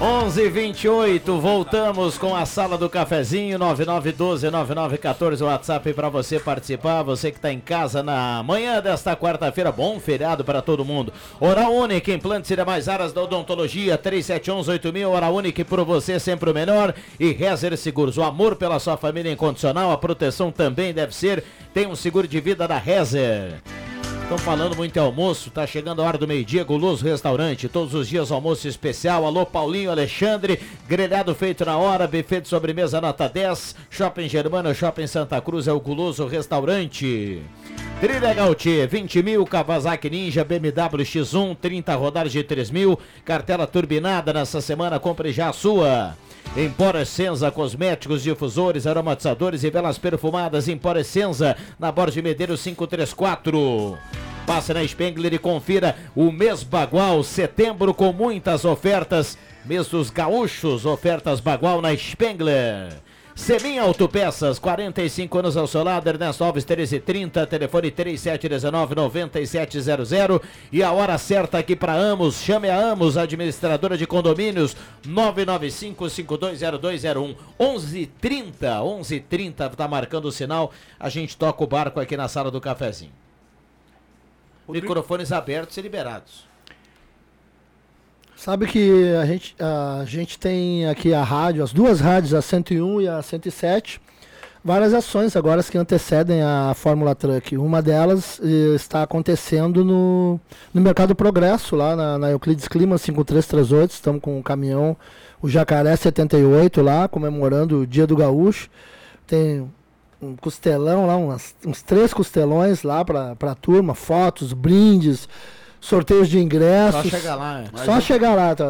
[0.00, 7.38] 11:28 voltamos com a sala do cafezinho 99129914 o WhatsApp para você participar, você que
[7.38, 11.12] está em casa na manhã desta quarta-feira, bom feriado para todo mundo.
[11.40, 16.54] Oral Unique, implantes e demais áreas da odontologia 37118000 Oral Unique por você sempre o
[16.54, 21.42] melhor e Rezer Seguros, o amor pela sua família incondicional, a proteção também deve ser,
[21.74, 23.60] tem um seguro de vida da Rezer.
[24.28, 28.06] Estão falando muito em almoço, tá chegando a hora do meio-dia, Guloso Restaurante, todos os
[28.06, 29.24] dias almoço especial.
[29.24, 35.06] Alô, Paulinho, Alexandre, grelhado feito na hora, buffet de sobremesa nota 10, Shopping Germana, Shopping
[35.06, 37.40] Santa Cruz é o Guloso Restaurante.
[38.02, 44.30] Trilegal T, 20 mil, Kawasaki Ninja, BMW X1, 30 rodadas de 3 mil, cartela turbinada
[44.30, 46.14] nessa semana, compre já a sua.
[46.56, 50.66] Empora Senza, cosméticos, difusores, aromatizadores e velas perfumadas.
[50.66, 53.96] Empora Senza, na Borges Medeiros 534.
[54.46, 59.36] Passe na Spengler e confira o mês Bagual, setembro com muitas ofertas.
[59.64, 63.07] Mês dos gaúchos, ofertas Bagual na Spengler.
[63.38, 71.16] Semin Autopeças, 45 anos ao seu lado, Ernesto Alves 1330, telefone 3719-9700 e a hora
[71.16, 74.76] certa aqui para Amos, chame a Amos, administradora de condomínios,
[75.06, 82.50] 995-520201, 1130, 1130, tá marcando o sinal, a gente toca o barco aqui na sala
[82.50, 83.12] do cafezinho.
[84.68, 86.47] Microfones abertos e liberados.
[88.38, 93.00] Sabe que a gente, a gente tem aqui a rádio, as duas rádios, a 101
[93.00, 94.00] e a 107,
[94.64, 97.56] várias ações agora que antecedem a Fórmula Truck.
[97.56, 100.38] Uma delas eh, está acontecendo no,
[100.72, 103.90] no Mercado Progresso, lá na, na Euclides Clima 5338.
[103.90, 104.96] Estamos com o caminhão,
[105.42, 108.70] o Jacaré 78 lá, comemorando o Dia do Gaúcho.
[109.26, 109.68] Tem
[110.22, 115.28] um costelão lá, umas, uns três costelões lá para a turma, fotos, brindes
[115.80, 117.02] sorteios de ingressos.
[117.10, 117.84] Só chegar lá, é.
[117.84, 118.54] Só chegar lá.
[118.54, 118.64] Tá?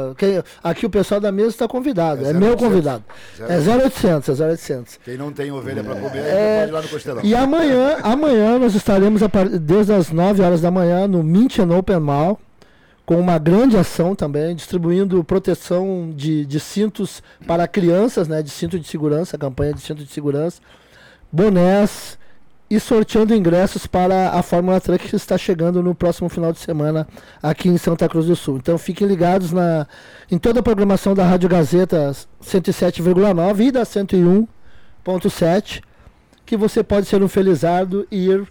[0.62, 2.24] Aqui o pessoal da mesa está convidado.
[2.26, 2.68] É, meu 0800.
[2.68, 3.04] convidado.
[3.40, 4.98] É 0800, é 0800.
[5.04, 7.20] Quem não tem ovelha para comer, É, pode ir lá no Costelão.
[7.24, 11.58] E amanhã, amanhã nós estaremos a par- desde as 9 horas da manhã no Mint
[11.58, 12.38] and Open Mall,
[13.06, 18.78] com uma grande ação também, distribuindo proteção de, de cintos para crianças, né, de cinto
[18.78, 20.60] de segurança, campanha de cinto de segurança,
[21.32, 22.17] bonés
[22.70, 27.08] e sorteando ingressos para a Fórmula Truck que está chegando no próximo final de semana
[27.42, 28.58] aqui em Santa Cruz do Sul.
[28.58, 29.86] Então fiquem ligados na,
[30.30, 32.12] em toda a programação da Rádio Gazeta
[32.42, 35.82] 107,9 e da 101.7
[36.44, 38.46] que você pode ser um felizardo e ir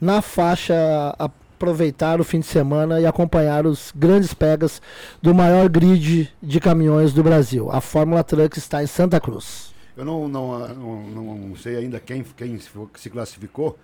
[0.00, 0.74] na faixa
[1.18, 4.80] aproveitar o fim de semana e acompanhar os grandes pegas
[5.20, 7.68] do maior grid de caminhões do Brasil.
[7.70, 9.74] A Fórmula Truck está em Santa Cruz.
[9.98, 13.76] Eu não, não, não, não sei ainda quem, quem se classificou.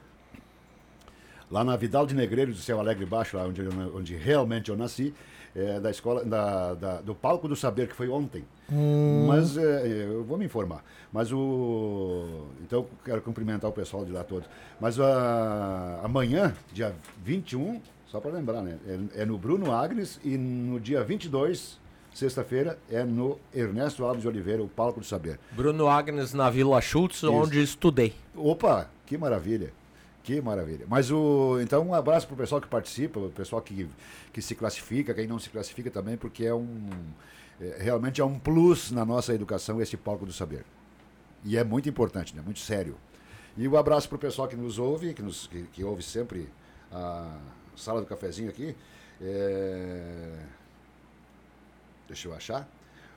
[1.50, 3.60] Lá na Vidal de Negreiro do Céu Alegre Baixo, lá onde,
[3.92, 5.12] onde realmente eu nasci,
[5.56, 8.44] é, da escola, da, da- do Palco do Saber, que foi ontem.
[8.72, 9.26] Hum.
[9.26, 10.84] Mas é, eu vou me informar.
[11.12, 12.46] Mas o.
[12.62, 14.48] Então, quero cumprimentar o pessoal de lá todos.
[14.80, 16.94] Mas a, amanhã, dia
[17.24, 18.78] 21, só para lembrar, né?
[19.16, 21.78] É, é no Bruno Agnes e no dia 22,
[22.14, 25.38] sexta-feira, é no Ernesto Alves de Oliveira, o Palco do Saber.
[25.52, 27.32] Bruno Agnes na Vila Schultz, Isso.
[27.32, 28.14] onde estudei.
[28.34, 29.72] Opa, que maravilha.
[30.22, 30.86] Que maravilha.
[30.88, 31.58] Mas o.
[31.60, 33.86] Então, um abraço pro pessoal que participa, o pessoal que,
[34.32, 36.88] que se classifica, quem não se classifica também, porque é um.
[37.60, 40.64] é, realmente é um plus na nossa educação esse palco do saber.
[41.44, 42.40] E é muito importante, né?
[42.42, 42.96] Muito sério.
[43.54, 46.48] E um abraço pro pessoal que nos ouve, que, nos, que, que ouve sempre
[46.90, 47.36] a
[47.76, 48.74] sala do cafezinho aqui.
[49.20, 50.38] É,
[52.14, 52.68] Deixa eu achar.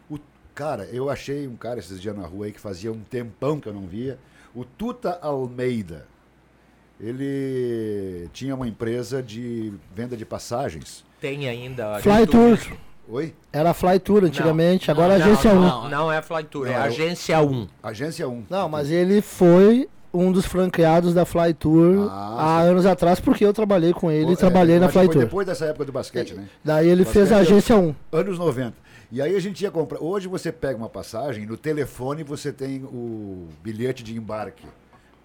[0.10, 0.18] O...
[0.56, 3.70] Cara, eu achei um cara esses dias na rua aí que fazia um tempão que
[3.70, 4.18] eu não via.
[4.56, 6.08] O Tuta Almeida.
[7.00, 11.06] Ele tinha uma empresa de venda de passagens.
[11.22, 12.00] Tem ainda.
[12.00, 12.58] Fly Tour.
[13.08, 13.36] Oi?
[13.54, 15.62] Era Fly Tour antigamente, Não, agora é não, Agência 1.
[15.62, 17.68] Não, não é Fly Tour, é Não, eu- Agência 1.
[17.84, 18.45] Agência 1.
[18.50, 23.54] Não, mas ele foi um dos franqueados da Fly Tour há anos atrás, porque eu
[23.54, 25.22] trabalhei com ele e trabalhei É, na acho que Fly Tour.
[25.24, 26.48] depois dessa época do basquete, né?
[26.64, 27.95] Daí ele fez a Basquete, Agência 1.
[28.12, 28.86] Anos 90.
[29.10, 30.01] E aí a gente ia comprar.
[30.01, 34.68] Hoje você pega uma passagem, no telefone você tem o bilhete de embarque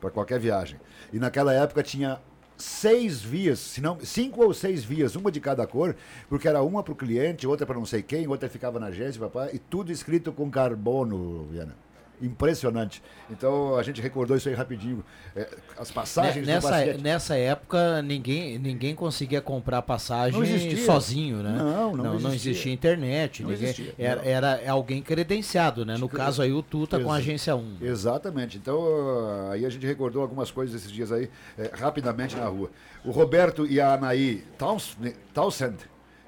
[0.00, 0.78] para qualquer viagem.
[1.12, 2.20] E naquela época tinha
[2.56, 5.96] seis vias, se não cinco ou seis vias, uma de cada cor,
[6.28, 9.20] porque era uma para o cliente, outra para não sei quem, outra ficava na agência,
[9.20, 11.74] papai, e tudo escrito com carbono, Viana.
[12.22, 13.02] Impressionante.
[13.30, 15.04] Então a gente recordou isso aí rapidinho.
[15.34, 15.48] É,
[15.78, 17.00] as passagens do Nessa, basquete.
[17.02, 21.54] nessa época, ninguém, ninguém conseguia comprar passagem Não sozinho, né?
[21.58, 22.50] Não, não não, existia.
[22.52, 23.42] existia internet.
[23.42, 24.28] Não ninguém- existia, era, não.
[24.28, 25.96] era alguém credenciado, né?
[25.98, 27.78] No caso aí, o Tuta com a agência 1.
[27.80, 28.56] Exatamente.
[28.56, 32.70] Então, ah, aí a gente recordou algumas coisas esses dias aí, eh, rapidamente na rua.
[33.04, 34.96] O Roberto e a Anaí Taus-
[35.34, 35.76] Townsend,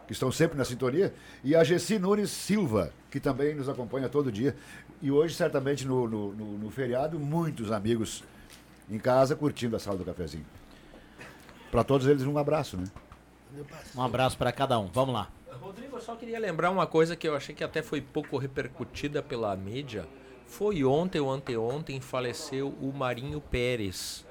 [0.06, 4.30] que estão sempre na sintonia, e a Gessi Nunes Silva, que também nos acompanha todo
[4.30, 4.54] dia.
[5.04, 8.24] E hoje, certamente, no, no, no- no feriado, muitos amigos
[8.90, 10.46] em casa curtindo a sala do cafezinho.
[11.70, 12.84] Para todos eles, um abraço, né?
[13.94, 14.86] Um abraço para cada um.
[14.86, 15.28] Vamos lá.
[15.60, 19.22] Rodrigo, eu só queria lembrar uma coisa que eu achei que até foi pouco repercutida
[19.22, 20.06] pela mídia.
[20.46, 24.24] Foi ontem ou anteontem faleceu o Marinho Pérez.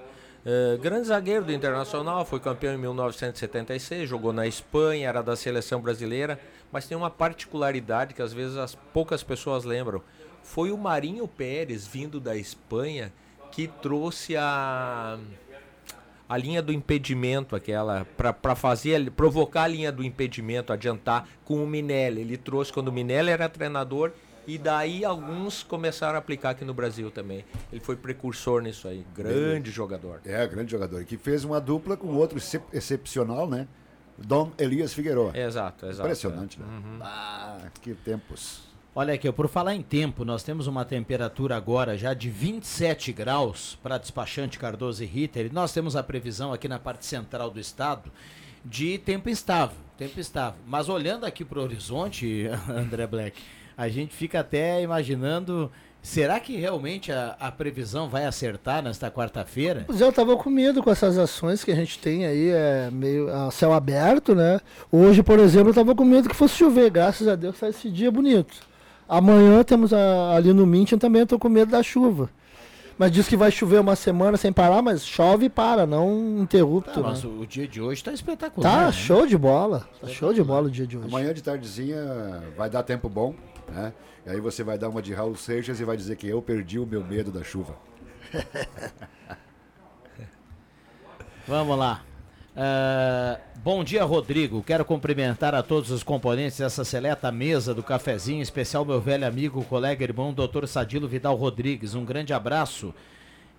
[0.43, 5.79] Eh, grande zagueiro do Internacional, foi campeão em 1976, jogou na Espanha, era da seleção
[5.81, 6.39] brasileira,
[6.71, 10.01] mas tem uma particularidade que às vezes as poucas pessoas lembram.
[10.43, 13.11] Foi o Marinho Pérez, vindo da Espanha,
[13.51, 15.17] que trouxe a
[16.27, 21.67] a linha do impedimento, aquela, para fazer, provocar a linha do impedimento, adiantar com o
[21.67, 22.21] Minelli.
[22.21, 24.11] Ele trouxe quando o Minelli era treinador
[24.47, 27.45] e daí alguns começaram a aplicar aqui no Brasil também.
[27.71, 30.21] Ele foi precursor nisso aí, grande jogador.
[30.25, 31.01] É, grande jogador.
[31.01, 33.67] E que fez uma dupla com outro excep- excepcional, né?
[34.17, 35.37] Dom Elias Figueiredo.
[35.37, 36.07] Exato, exato.
[36.07, 36.65] Impressionante, né?
[36.67, 36.99] Uhum.
[37.01, 38.72] Ah, que tempos.
[38.95, 43.75] Olha aqui, por falar em tempo, nós temos uma temperatura agora já de 27 graus
[43.81, 45.47] para despachante Cardoso e Ritter.
[45.47, 48.11] E nós temos a previsão aqui na parte central do estado
[48.63, 50.59] de tempo instável, tempo estável.
[50.67, 53.41] Mas olhando aqui para o horizonte, André Black,
[53.75, 59.85] a gente fica até imaginando, será que realmente a, a previsão vai acertar nesta quarta-feira?
[59.87, 62.91] Pois é, eu tava com medo com essas ações que a gente tem aí, é
[62.91, 64.61] meio a céu aberto, né?
[64.91, 67.89] Hoje, por exemplo, eu tava com medo que fosse chover, graças a Deus tá esse
[67.89, 68.71] dia bonito.
[69.07, 72.29] Amanhã temos a- ali no Mintin também, eu tô com medo da chuva.
[72.97, 76.91] Mas diz que vai chover uma semana sem parar, mas chove e para, não interrupto.
[76.91, 77.07] Tá, né?
[77.09, 78.71] mas o, o dia de hoje está espetacular.
[78.71, 78.91] Tá né?
[78.91, 79.87] show de bola.
[79.99, 81.07] Tá show de bola o dia de hoje.
[81.07, 83.33] Amanhã de tardezinha vai dar tempo bom,
[83.69, 83.93] né?
[84.25, 86.79] E aí você vai dar uma de Raul Seixas e vai dizer que eu perdi
[86.79, 87.75] o meu medo da chuva.
[91.47, 92.01] Vamos lá.
[92.55, 94.61] Ah, bom dia, Rodrigo.
[94.61, 99.25] Quero cumprimentar a todos os componentes dessa seleta mesa do cafezinho, em especial meu velho
[99.25, 101.95] amigo, colega, irmão, doutor Sadilo Vidal Rodrigues.
[101.95, 102.93] Um grande abraço.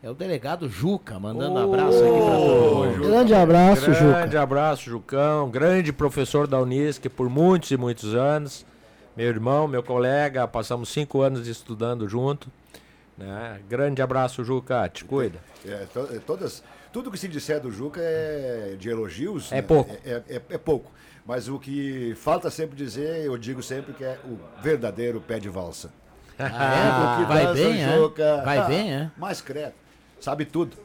[0.02, 3.08] É o delegado Juca, mandando um abraço aqui para todo mundo.
[3.08, 4.12] Grande abraço, Juca.
[4.20, 5.50] Grande abraço, Jucão.
[5.50, 8.66] Grande professor da Unisc por muitos e muitos anos.
[9.16, 12.48] Meu irmão, meu colega, passamos cinco anos estudando junto.
[13.16, 13.60] Né?
[13.68, 14.86] Grande abraço, Juca.
[14.90, 15.38] Te cuida.
[15.66, 16.62] É, to- é, todas,
[16.94, 19.50] tudo que se disser do Juca é de elogios.
[19.50, 19.62] É né?
[19.62, 19.92] pouco.
[20.04, 20.92] É, é- é pouco.
[21.26, 25.48] Mas o que falta sempre dizer, eu digo sempre que é o verdadeiro pé de
[25.48, 25.90] valsa.
[26.38, 27.24] Ah, é?
[27.26, 27.96] Vai bem, é?
[27.96, 29.10] Juca, Vai ah, bem, é?
[29.16, 29.72] Mais credo.
[30.20, 30.76] Sabe tudo.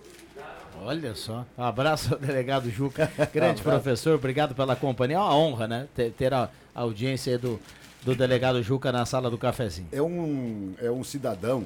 [0.84, 1.44] Olha só.
[1.58, 4.14] Um abraço ao delegado Juca, grande professor.
[4.16, 5.18] Obrigado pela companhia.
[5.18, 5.88] É uma honra, né?
[5.96, 7.60] Ter, ter a audiência do,
[8.04, 9.90] do delegado Juca na sala do cafezinho.
[9.92, 11.66] É um, é um cidadão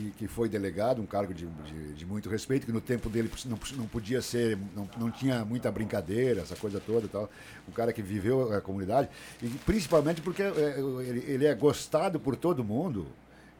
[0.00, 3.30] que, que foi delegado, um cargo de, de, de muito respeito, que no tempo dele
[3.44, 7.30] não, não podia ser, não, não tinha muita brincadeira, essa coisa toda e tal.
[7.68, 9.08] Um cara que viveu a comunidade,
[9.42, 13.06] e principalmente porque é, ele, ele é gostado por todo mundo.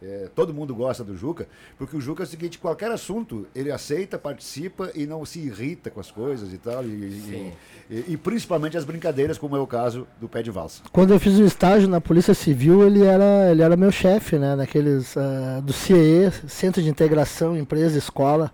[0.02, 1.46] É, todo mundo gosta do Juca,
[1.76, 5.90] porque o Juca é o seguinte, qualquer assunto ele aceita, participa e não se irrita
[5.90, 7.52] com as coisas e tal, e, e,
[7.90, 10.82] e- e principalmente as brincadeiras, como é o caso do pé de valsa.
[10.92, 14.56] Quando eu fiz o estágio na Polícia Civil, ele era, ele era meu chefe, né?
[14.56, 18.52] Naqueles ah, do CIE, Centro de Integração Empresa Escola.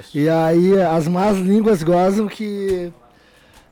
[0.00, 0.16] Isso.
[0.18, 2.92] E aí as más línguas gozam que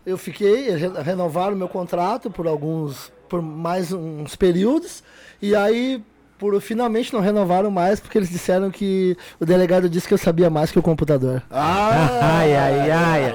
[0.05, 5.03] eu fiquei, re- renovaram meu contrato por alguns, por mais uns períodos,
[5.43, 6.03] e aí
[6.39, 10.51] por finalmente não renovaram mais porque eles disseram que o delegado disse que eu sabia
[10.51, 11.43] mais que o computador.
[11.51, 13.35] ai, ai, ai.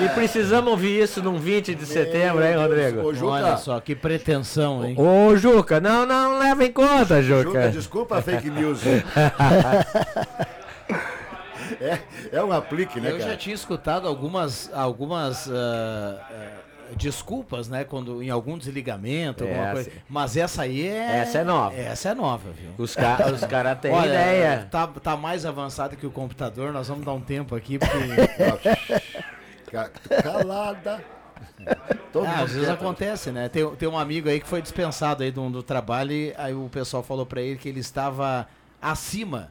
[0.00, 3.26] E precisamos ouvir isso num 20 de setembro, hein, Rodrigo?
[3.26, 4.96] Olha só, que pretensão, hein?
[4.98, 7.42] Ô, Juca, não, não leva em conta, Juca.
[7.42, 8.80] Juca, desculpa a fake news.
[11.80, 11.98] é,
[12.32, 13.30] é um aplique, né, Eu cara?
[13.30, 16.48] já tinha escutado algumas, algumas ah, ah,
[16.96, 17.84] desculpas, né?
[17.84, 19.92] Quando em algum desligamento, alguma Essa- coisa.
[20.08, 21.18] Mas essa aí é.
[21.18, 21.74] Essa é nova.
[21.76, 22.70] Essa é nova, viu?
[22.78, 24.68] Os ca- os cara têm Olha, ideia.
[24.70, 27.92] Tá, tá mais avançado que o computador, nós vamos dar um tempo aqui, porque.
[29.70, 29.90] Ca-
[30.22, 31.04] Calada.
[32.12, 32.80] Todo Ah, às vezes quieto.
[32.80, 33.48] acontece, né?
[33.48, 36.68] Tem, tem um amigo aí que foi dispensado aí do, do trabalho e aí o
[36.68, 38.46] pessoal falou pra ele que ele estava
[38.80, 39.50] acima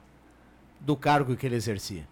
[0.80, 2.08] do cargo que ele exercia.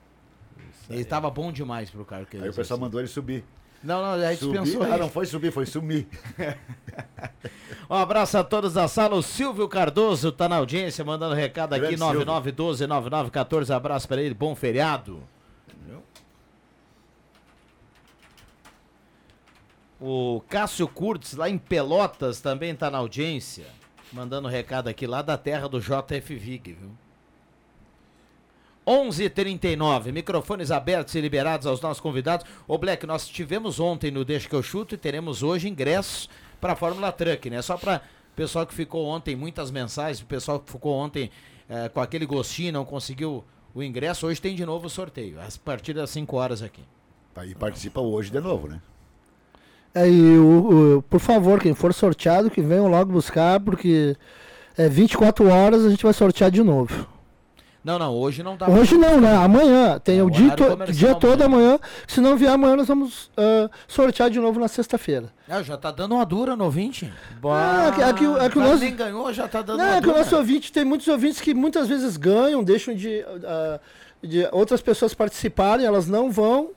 [0.90, 2.64] Ele estava bom demais pro cargo que ele Aí o exercia.
[2.64, 3.44] pessoal mandou ele subir.
[3.84, 4.62] Não, não, aí Subir?
[4.62, 6.08] dispensou Ah, não foi subir, foi sumir.
[7.90, 9.16] Um abraço a todos da sala.
[9.16, 12.24] O Silvio Cardoso tá na audiência, mandando recado aqui, Grande Silvio.
[12.24, 13.76] 9912-9914.
[13.76, 15.24] Abraço pra ele, bom feriado.
[20.00, 23.66] O Cássio Curtis, lá em Pelotas, também tá na audiência.
[24.14, 26.92] Mandando recado aqui lá da terra do JF Vig, viu?
[28.90, 32.46] 11:39 microfones abertos e liberados aos nossos convidados.
[32.68, 36.28] Ô Black, nós tivemos ontem no Deixa que eu chuto e teremos hoje ingressos
[36.60, 37.62] para a Fórmula Truck, né?
[37.62, 38.02] Só para
[38.36, 41.30] pessoal que ficou ontem, muitas mensagens, o pessoal que ficou ontem
[41.70, 43.44] eh, com aquele gostinho, não conseguiu
[43.76, 46.82] o ingresso, hoje tem de novo o sorteio, a partir das 5 horas aqui.
[47.34, 48.82] Tá, E participa hoje de novo, né?
[49.94, 54.16] É, e o, o- por favor, quem for sorteado, que venham logo buscar, porque
[54.78, 57.08] é 24 horas a gente vai sortear de novo.
[57.84, 58.70] Não, não, hoje não dá.
[58.70, 59.34] Hoje não, né?
[59.36, 59.98] Amanhã.
[60.00, 61.80] Tem É, o o dia, to- dia todo amanhã.
[62.08, 65.32] Se não vier amanhã, nós vamos ah, sortear de novo na sexta-feira.
[65.48, 67.06] Ah, já tá dando uma dura no ouvinte.
[67.06, 69.86] É que- é que o- é que o cara nosso- ganhou, já tá dando Não,
[69.86, 73.24] uma é que o nosso ouvinte, tem muitos ouvintes que muitas vezes ganham, deixam de,
[73.46, 73.80] ah,
[74.22, 76.72] de outras pessoas participarem, elas não vão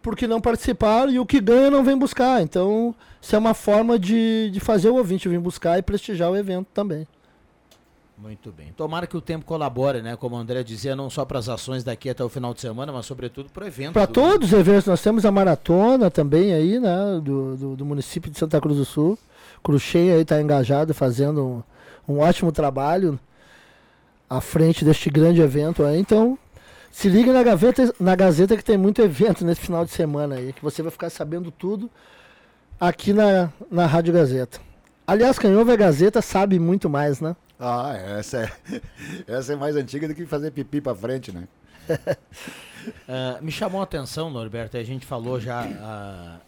[0.00, 2.40] porque não participaram e o que ganha não vem buscar.
[2.40, 6.36] Então, isso é uma forma de, de fazer o ouvinte vir buscar e prestigiar o
[6.36, 7.06] evento também.
[8.20, 8.72] Muito bem.
[8.76, 10.16] Tomara que o tempo colabore, né?
[10.16, 12.92] Como o André dizia, não só para as ações daqui até o final de semana,
[12.92, 13.92] mas sobretudo para o evento.
[13.92, 17.20] Para do- todos os eventos, nós temos a maratona também aí, né?
[17.22, 19.16] Do, do, do município de Santa Cruz do Sul.
[19.62, 21.62] Cruxem aí está engajado, fazendo
[22.08, 23.18] um, um ótimo trabalho
[24.28, 25.98] à frente deste grande evento aí.
[26.00, 26.36] Então,
[26.90, 30.52] se liga na, gaveta, na Gazeta que tem muito evento nesse final de semana aí,
[30.52, 31.88] que você vai ficar sabendo tudo
[32.80, 34.58] aqui na, na Rádio Gazeta.
[35.06, 37.36] Aliás, quem ouve a Gazeta sabe muito mais, né?
[37.58, 38.82] Ah, essa é,
[39.26, 41.48] essa é mais antiga do que fazer pipi pra frente, né?
[43.06, 46.38] Ah, me chamou a atenção, Norberto, a gente falou já ah,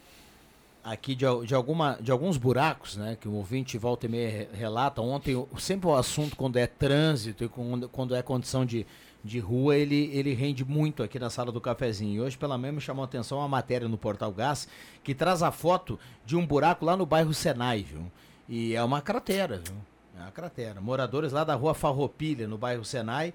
[0.82, 3.16] aqui de, de, alguma, de alguns buracos, né?
[3.20, 5.02] Que o ouvinte volta e meia re- relata.
[5.02, 8.86] Ontem, sempre o assunto, quando é trânsito e quando, quando é condição de,
[9.22, 12.14] de rua, ele, ele rende muito aqui na sala do cafezinho.
[12.14, 14.66] E hoje, pela manhã, me chamou a atenção uma matéria no Portal Gás
[15.04, 18.10] que traz a foto de um buraco lá no bairro Senai, viu?
[18.48, 19.74] E é uma cratera, viu?
[20.20, 20.80] É uma cratera.
[20.80, 23.32] Moradores lá da rua Farroupilha, no bairro Senai,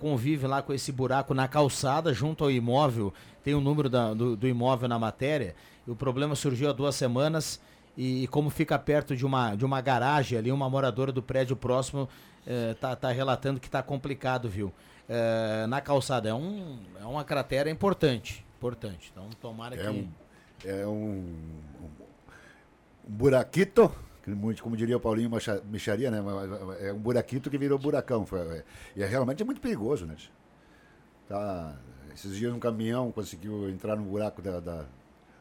[0.00, 3.12] convivem lá com esse buraco na calçada, junto ao imóvel.
[3.42, 5.54] Tem o número da- do, do imóvel na matéria.
[5.86, 7.60] E o problema surgiu há duas semanas.
[7.96, 11.56] E, e como fica perto de uma, de uma garagem ali, uma moradora do prédio
[11.56, 12.08] próximo
[12.46, 14.72] eh, tá, tá relatando que tá complicado, viu?
[15.08, 16.28] Eh, na calçada.
[16.28, 18.44] É, um, é uma cratera importante.
[18.58, 19.10] Importante.
[19.12, 19.88] Então, tomara É que.
[19.88, 20.08] um,
[20.64, 21.90] é um, um,
[23.08, 23.90] um buraquito,
[24.34, 25.30] muito- como diria o Paulinho
[25.64, 26.18] Micharia, né?
[26.80, 28.26] É um buraquito que virou buracão.
[28.52, 28.64] É-
[28.96, 30.16] E é realmente muito perigoso, né?
[31.28, 31.76] Tá,
[32.14, 34.84] esses dias um caminhão conseguiu entrar no buraco da, da,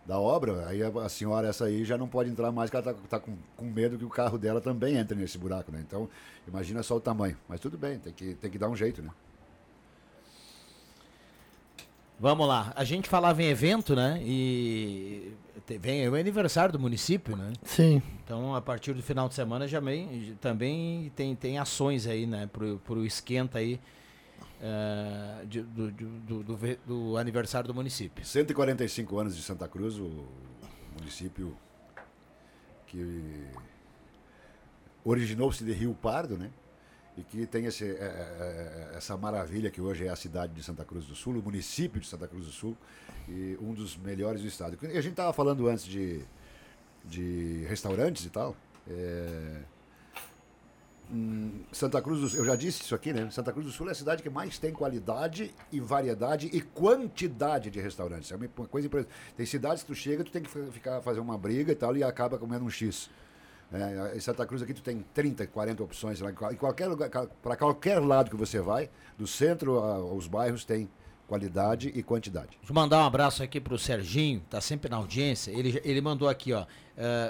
[0.06, 2.95] da obra, aí a, a senhora essa aí já não pode entrar mais, porque ela
[2.98, 5.84] tá, tá com, com medo que o carro dela também entre nesse buraco, né?
[5.86, 6.10] Então,
[6.48, 7.38] imagina só o tamanho.
[7.48, 9.10] Mas tudo bem, tem que, tem que dar um jeito, né?
[12.20, 12.72] Vamos lá.
[12.76, 14.20] A gente falava em evento, né?
[14.24, 15.34] E
[15.66, 17.54] te- vem o aniversário do município, né?
[17.64, 18.02] Sim.
[18.24, 22.48] Então, a partir do final de semana já vem, também tem, tem ações aí, né?
[22.52, 23.80] Pro, pro esquenta aí
[24.62, 28.26] eh, de- do, do, do, do aniversário do município.
[28.26, 30.26] 145 anos de Santa Cruz, o
[31.00, 31.56] município
[32.88, 33.46] que
[35.04, 36.50] originou-se de Rio Pardo, né?
[37.18, 40.62] E que tem esse, é, é, é, essa maravilha que hoje é a cidade de
[40.62, 42.76] Santa Cruz do Sul, o município de Santa Cruz do Sul,
[43.30, 44.78] e um dos melhores do estado.
[44.82, 46.22] E a gente estava falando antes de,
[47.06, 48.56] de restaurantes e tal.
[48.90, 49.62] é,
[51.10, 53.30] hum, Santa Cruz do Sul, eu já disse isso aqui, né?
[53.32, 57.70] Santa Cruz do Sul é a cidade que mais tem qualidade e variedade e quantidade
[57.70, 58.30] de restaurantes.
[58.30, 59.16] É uma coisa impressionante.
[59.38, 62.04] Tem cidades que tu chega, tu tem que ficar fazer uma briga e tal e
[62.04, 63.10] acaba comendo um X.
[63.74, 66.20] É, em Santa Cruz aqui tu tem 30, 40 opções.
[66.22, 70.28] Lá, em qual- em qualquer lugar, para qualquer lado que você vai, do centro aos
[70.28, 70.88] bairros tem
[71.28, 72.50] qualidade e quantidade.
[72.60, 75.52] Deixa eu mandar um abraço aqui pro Serginho, tá sempre na audiência.
[75.52, 76.66] Ele, ele mandou aqui, ó.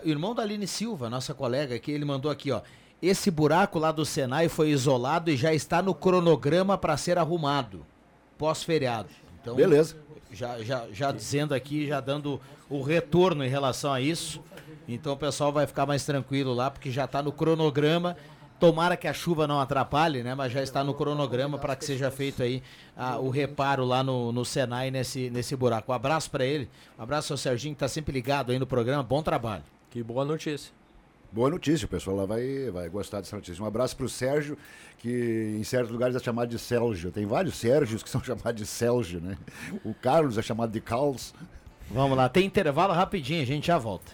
[0.04, 2.62] o irmão da Aline Silva, nossa colega aqui, ele mandou aqui, ó.
[3.02, 7.86] Esse buraco lá do Senai foi isolado e já está no cronograma para ser arrumado.
[8.38, 9.10] Pós-feriado.
[9.42, 9.96] Então, Beleza.
[10.32, 14.44] Já, já, já dizendo aqui, já dando o retorno em relação a isso.
[14.88, 18.16] Então o pessoal vai ficar mais tranquilo lá, porque já está no cronograma.
[18.60, 20.34] Tomara que a chuva não atrapalhe, né?
[20.34, 22.64] Mas já está no cronograma para que seja feito aí
[22.96, 25.92] ah, o reparo lá no, no Senai nesse, nesse buraco.
[25.92, 26.70] Um abraço para ele.
[26.98, 29.04] Um abraço ao Serginho, que está sempre ligado aí no programa.
[29.04, 29.64] Bom trabalho.
[29.92, 30.72] Que boa notícia.
[31.36, 33.62] Boa notícia, o pessoal lá vai, vai gostar dessa notícia.
[33.62, 34.58] Um abraço para o Sérgio,
[35.00, 37.12] que em certos lugares é chamado de Sérgio.
[37.12, 39.38] Tem vários Sérgios que são chamados de Sérgio, né?
[39.84, 41.34] O Carlos é chamado de Carlos.
[41.90, 44.12] Vamos lá, tem intervalo rapidinho, a gente já volta.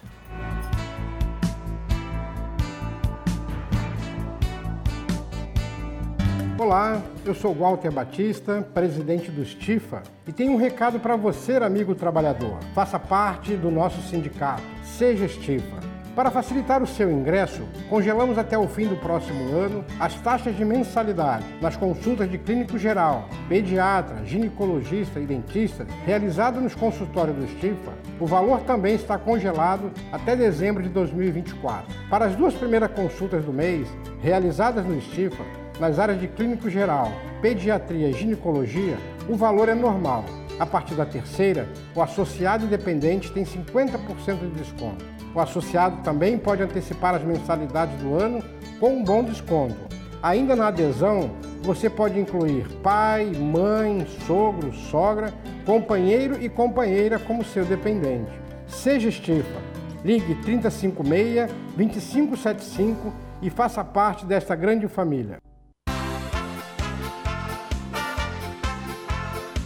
[6.58, 11.94] Olá, eu sou Walter Batista, presidente do Stifa, e tenho um recado para você, amigo
[11.94, 12.58] trabalhador.
[12.72, 14.62] Faça parte do nosso sindicato.
[14.84, 15.91] Seja Stifa.
[16.14, 20.62] Para facilitar o seu ingresso, congelamos até o fim do próximo ano as taxas de
[20.62, 27.92] mensalidade nas consultas de clínico geral, pediatra, ginecologista e dentista realizadas nos consultórios do Stifa.
[28.20, 31.90] O valor também está congelado até dezembro de 2024.
[32.10, 33.88] Para as duas primeiras consultas do mês,
[34.20, 35.44] realizadas no Stifa,
[35.80, 37.10] nas áreas de clínico geral,
[37.40, 40.26] pediatria e ginecologia, o valor é normal.
[40.58, 45.11] A partir da terceira, o associado independente tem 50% de desconto.
[45.34, 48.42] O associado também pode antecipar as mensalidades do ano
[48.78, 49.76] com um bom desconto.
[50.22, 51.30] Ainda na adesão,
[51.62, 55.32] você pode incluir pai, mãe, sogro, sogra,
[55.64, 58.30] companheiro e companheira como seu dependente.
[58.66, 59.60] Seja Estifa.
[60.04, 65.38] Ligue 356 2575 e faça parte desta grande família.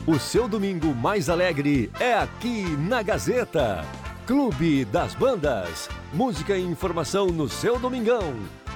[0.07, 3.85] O seu domingo mais alegre é aqui na Gazeta.
[4.27, 5.89] Clube das Bandas.
[6.13, 8.35] Música e informação no seu domingão.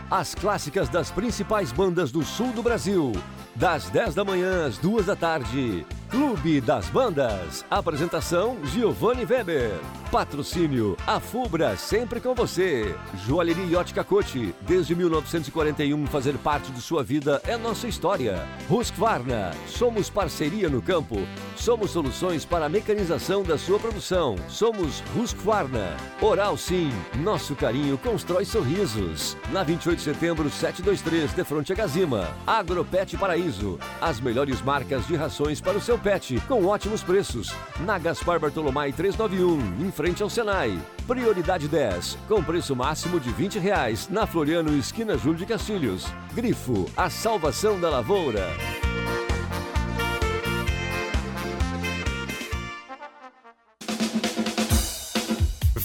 [0.08, 3.10] As clássicas das principais bandas do sul do Brasil.
[3.60, 5.84] Das 10 da manhã às 2 da tarde.
[6.08, 7.62] Clube das Bandas.
[7.70, 9.78] Apresentação Giovanni Weber.
[10.10, 12.96] Patrocínio A Fubra, sempre com você.
[13.26, 14.52] Joalheria e Ótica Cote.
[14.62, 18.44] Desde 1941, fazer parte de sua vida é nossa história.
[18.68, 19.52] Husqvarna.
[19.68, 21.16] Somos parceria no campo.
[21.54, 24.34] Somos soluções para a mecanização da sua produção.
[24.48, 25.96] Somos Husqvarna.
[26.20, 26.90] Oral Sim.
[27.20, 29.36] Nosso carinho constrói sorrisos.
[29.52, 32.34] Na 28 de setembro, 723, de frente a Gazima.
[32.46, 33.49] Agropet Paraíso.
[34.00, 37.54] As melhores marcas de rações para o seu pet, com ótimos preços.
[37.80, 40.78] Na Gaspar Bartolomai 391, em frente ao Senai.
[41.06, 44.08] Prioridade 10, com preço máximo de 20 reais.
[44.08, 46.06] Na Floriano, esquina Júlio de Castilhos.
[46.32, 48.46] Grifo, a salvação da lavoura.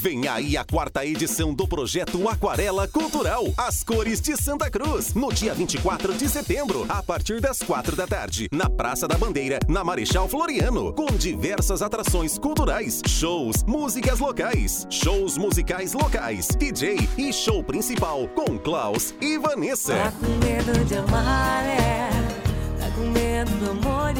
[0.05, 5.33] Vem aí a quarta edição do projeto Aquarela Cultural, As Cores de Santa Cruz, no
[5.33, 9.83] dia 24 de setembro, a partir das quatro da tarde, na Praça da Bandeira, na
[9.83, 17.63] Marechal Floriano, com diversas atrações culturais, shows, músicas locais, shows musicais locais, DJ e show
[17.63, 19.95] principal com Klaus e Vanessa.
[19.95, 22.09] Tá com medo de amar, é.
[22.79, 24.14] Tá com medo do amor?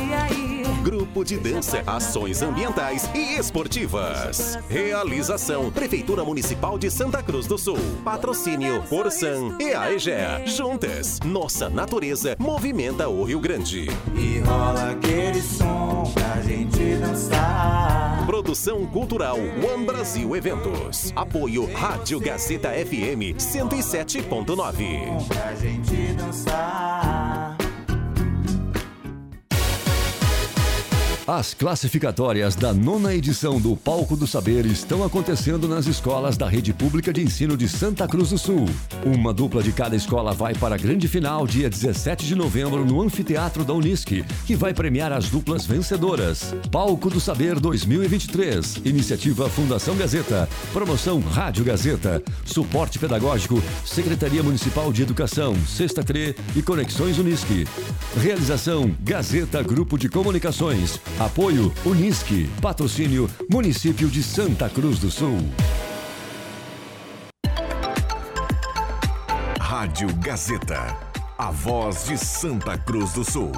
[0.85, 4.59] Grupo de dança, ações ambientais e esportivas.
[4.69, 7.79] Realização: Prefeitura Municipal de Santa Cruz do Sul.
[8.03, 10.45] Patrocínio: Orsan e AEGEA.
[10.45, 13.87] Juntas, nossa natureza movimenta o Rio Grande.
[14.15, 18.23] E rola aquele som pra gente dançar.
[18.27, 21.11] Produção Cultural One Brasil Eventos.
[21.15, 25.27] Apoio Rádio Gazeta FM 107.9.
[25.29, 27.24] Pra gente dançar.
[31.27, 36.71] As classificatórias da nona edição do Palco do Saber estão acontecendo nas escolas da Rede
[36.71, 38.69] Pública de Ensino de Santa Cruz do Sul.
[39.03, 43.01] Uma dupla de cada escola vai para a grande final dia 17 de novembro no
[43.01, 46.53] Anfiteatro da Unisc, que vai premiar as duplas vencedoras.
[46.71, 48.81] Palco do Saber 2023.
[48.85, 50.47] Iniciativa Fundação Gazeta.
[50.71, 52.21] Promoção Rádio Gazeta.
[52.45, 53.63] Suporte Pedagógico.
[53.83, 55.55] Secretaria Municipal de Educação.
[55.65, 57.47] Sexta CRE e Conexões Unisc.
[58.15, 60.99] Realização Gazeta Grupo de Comunicações.
[61.19, 62.49] Apoio Unisque.
[62.61, 65.37] Patrocínio Município de Santa Cruz do Sul.
[69.57, 70.97] Rádio Gazeta.
[71.37, 73.53] A voz de Santa Cruz do Sul.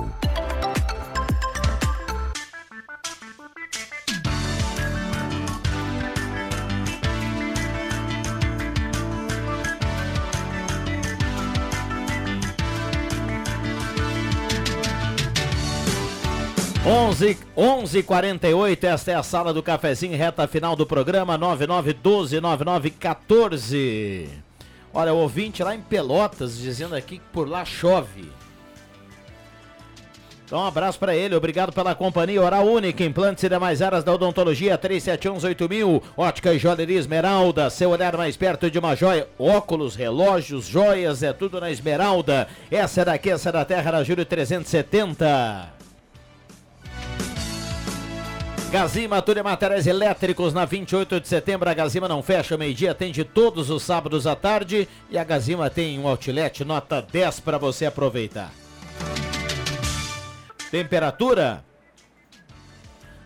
[16.89, 24.29] Onze, 11 48 esta é a sala do cafezinho, reta final do programa 9912 9914.
[24.93, 28.31] Olha, o ouvinte lá em Pelotas dizendo aqui que por lá chove.
[30.45, 32.41] Então, um abraço para ele, obrigado pela companhia.
[32.41, 36.01] Oral Única, implantes e demais áreas da odontologia, 3718000.
[36.15, 39.27] Ótica e joalheria Esmeralda, seu olhar mais perto de uma joia.
[39.37, 42.47] Óculos, relógios, joias, é tudo na Esmeralda.
[42.71, 45.76] Essa daqui, essa da Terra, na Júlio 370.
[48.69, 51.69] Gazima, tudo em materiais elétricos na 28 de setembro.
[51.69, 54.87] A Gazima não fecha meio-dia, atende todos os sábados à tarde.
[55.09, 58.51] E a Gazima tem um outlet nota 10 para você aproveitar.
[60.69, 61.66] Temperatura.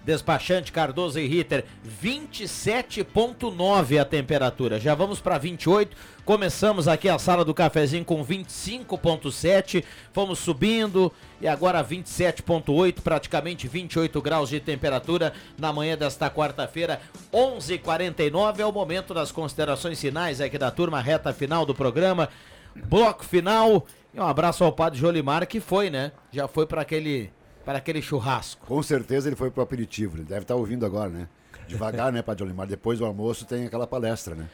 [0.04, 1.66] Despachante Cardoso e Ritter,
[2.02, 4.80] 27.9 a temperatura.
[4.80, 5.96] Já vamos para 28.
[6.26, 9.84] Começamos aqui a sala do cafezinho com 25.7.
[10.12, 17.00] Fomos subindo e agora 27.8, praticamente 28 graus de temperatura na manhã desta quarta-feira,
[17.32, 22.30] 11:49 é o momento das considerações finais aqui da turma reta final do programa.
[22.76, 23.86] Bloco final.
[24.14, 26.12] E um abraço ao Padre Jolimar que foi, né?
[26.32, 27.32] Já foi para aquele
[27.72, 28.66] para aquele churrasco.
[28.68, 30.18] Com certeza ele foi pro aperitivo.
[30.18, 31.28] Ele deve estar ouvindo agora, né?
[31.70, 32.68] Devagar, né, Padre Olimar?
[32.68, 34.50] Depois do almoço tem aquela palestra, né?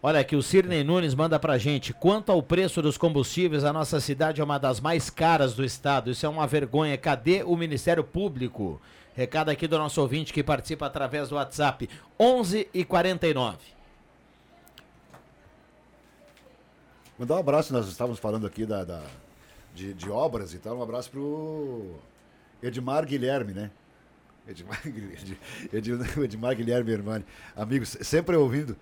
[0.00, 1.92] Olha aqui, o Cirnei Nunes manda pra gente.
[1.92, 6.12] Quanto ao preço dos combustíveis, a nossa cidade é uma das mais caras do estado.
[6.12, 6.96] Isso é uma vergonha.
[6.96, 8.80] Cadê o Ministério Público?
[9.16, 11.90] Recado aqui do nosso ouvinte que participa através do WhatsApp.
[12.20, 13.58] 11 e 49.
[17.18, 19.02] Mandar um abraço, nós estávamos falando aqui da, da-
[19.74, 20.78] de, de obras e tal.
[20.78, 21.96] Um abraço pro
[22.62, 23.70] Edmar Guilherme, né?
[24.48, 25.38] Edmar, Ed-
[25.72, 27.24] Ed- Edmar Guilherme Hermani.
[27.56, 28.76] Amigos, sempre ouvindo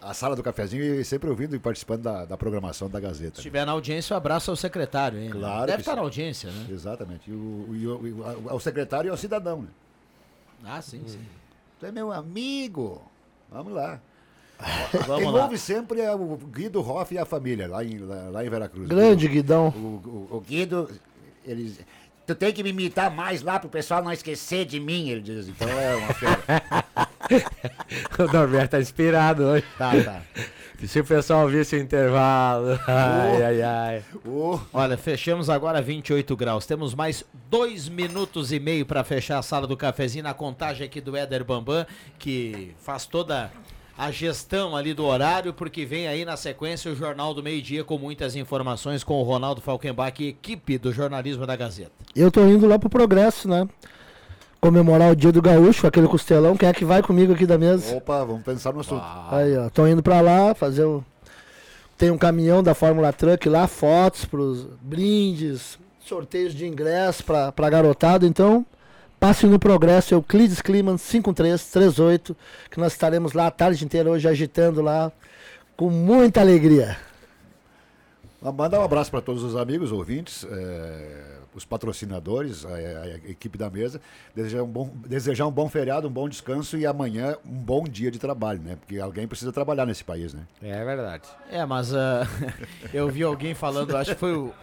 [0.00, 3.34] a sala do cafezinho e sempre ouvindo e participando da, da programação da Gazeta.
[3.34, 5.28] Se estiver na audiência, um abraço ao secretário, hein?
[5.30, 5.96] Claro Deve que estar sim.
[5.96, 6.66] na audiência, né?
[6.70, 7.30] Exatamente.
[7.30, 9.68] E o, e o- o- ao secretário e ao cidadão, né?
[10.64, 11.20] Ah, sim, sim.
[11.78, 13.02] Tu é meu amigo.
[13.50, 14.00] Vamos lá.
[14.90, 15.42] Quem Vamos lá.
[15.44, 18.88] ouve sempre é o Guido Hoff e a família, lá em, lá, lá em Veracruz.
[18.88, 19.68] Grande Guidão.
[19.68, 20.90] O, o Guido,
[21.46, 21.74] ele.
[22.30, 25.48] Tu tem que me imitar mais lá pro pessoal não esquecer de mim, ele diz.
[25.48, 26.40] Então é uma fera.
[28.30, 29.64] o Norberto tá inspirado hoje.
[29.76, 30.22] Tá, tá.
[30.86, 32.78] Se o pessoal ouvir esse intervalo.
[32.86, 34.04] Ai, ai, ai.
[34.72, 36.66] Olha, fechamos agora 28 graus.
[36.66, 41.00] Temos mais dois minutos e meio para fechar a sala do cafezinho na contagem aqui
[41.00, 41.84] do Éder Bambam,
[42.16, 43.50] que faz toda
[44.00, 47.84] a gestão ali do horário, porque vem aí na sequência o Jornal do Meio Dia
[47.84, 51.92] com muitas informações com o Ronaldo Falkenbach e equipe do jornalismo da Gazeta.
[52.16, 53.68] Eu tô indo lá pro Progresso, né?
[54.58, 56.56] Comemorar o dia do gaúcho, aquele costelão.
[56.56, 57.94] Quem é que vai comigo aqui da mesa?
[57.94, 59.04] Opa, vamos pensar no assunto.
[59.30, 59.68] Aí, ó.
[59.68, 61.04] Tô indo pra lá fazer o.
[61.98, 67.68] Tem um caminhão da Fórmula Truck lá, fotos pros brindes, sorteios de ingresso pra, pra
[67.68, 68.26] garotada.
[68.26, 68.64] Então,
[69.20, 72.34] passe no Progresso, Euclides Kliman 5338,
[72.70, 75.12] que nós estaremos lá a tarde inteira hoje agitando lá
[75.76, 76.96] com muita alegria.
[78.40, 83.68] Mandar um abraço para todos os amigos, ouvintes, eh, os patrocinadores, a, a equipe da
[83.68, 84.00] mesa.
[84.34, 88.10] Desejar um, bom, desejar um bom feriado, um bom descanso e amanhã um bom dia
[88.10, 88.78] de trabalho, né?
[88.80, 90.44] Porque alguém precisa trabalhar nesse país, né?
[90.62, 91.28] É verdade.
[91.50, 92.26] É, mas ah,
[92.94, 94.54] eu vi alguém falando, acho que foi o.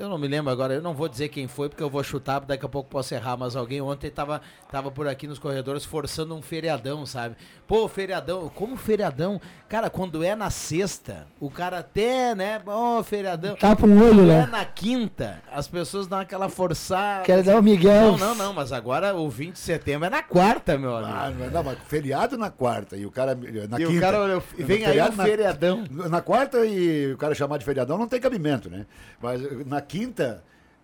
[0.00, 2.40] Eu não me lembro agora, eu não vou dizer quem foi, porque eu vou chutar,
[2.40, 4.40] daqui a pouco posso errar, mas alguém ontem tava,
[4.72, 7.36] tava por aqui nos corredores forçando um feriadão, sabe?
[7.68, 9.38] Pô, feriadão, como feriadão?
[9.68, 12.62] Cara, quando é na sexta, o cara até, né?
[12.66, 13.54] Ó, feriadão.
[13.56, 14.44] Tapa um olho, Quando né?
[14.44, 17.24] É na quinta, as pessoas dão aquela forçada.
[17.24, 18.12] Quer dar o Miguel.
[18.12, 21.12] Não, não, não, mas agora o 20 de setembro é na quarta, meu amigo.
[21.14, 23.34] Ah, não, não, mas feriado na quarta e o cara
[23.68, 24.00] na E o quinta.
[24.00, 25.84] cara olhou, e vem aí Feriado um na- feriadão.
[25.90, 28.86] Na, quarta e o cara chamar de feriadão não tem cabimento, né?
[29.20, 30.42] Mas na quinta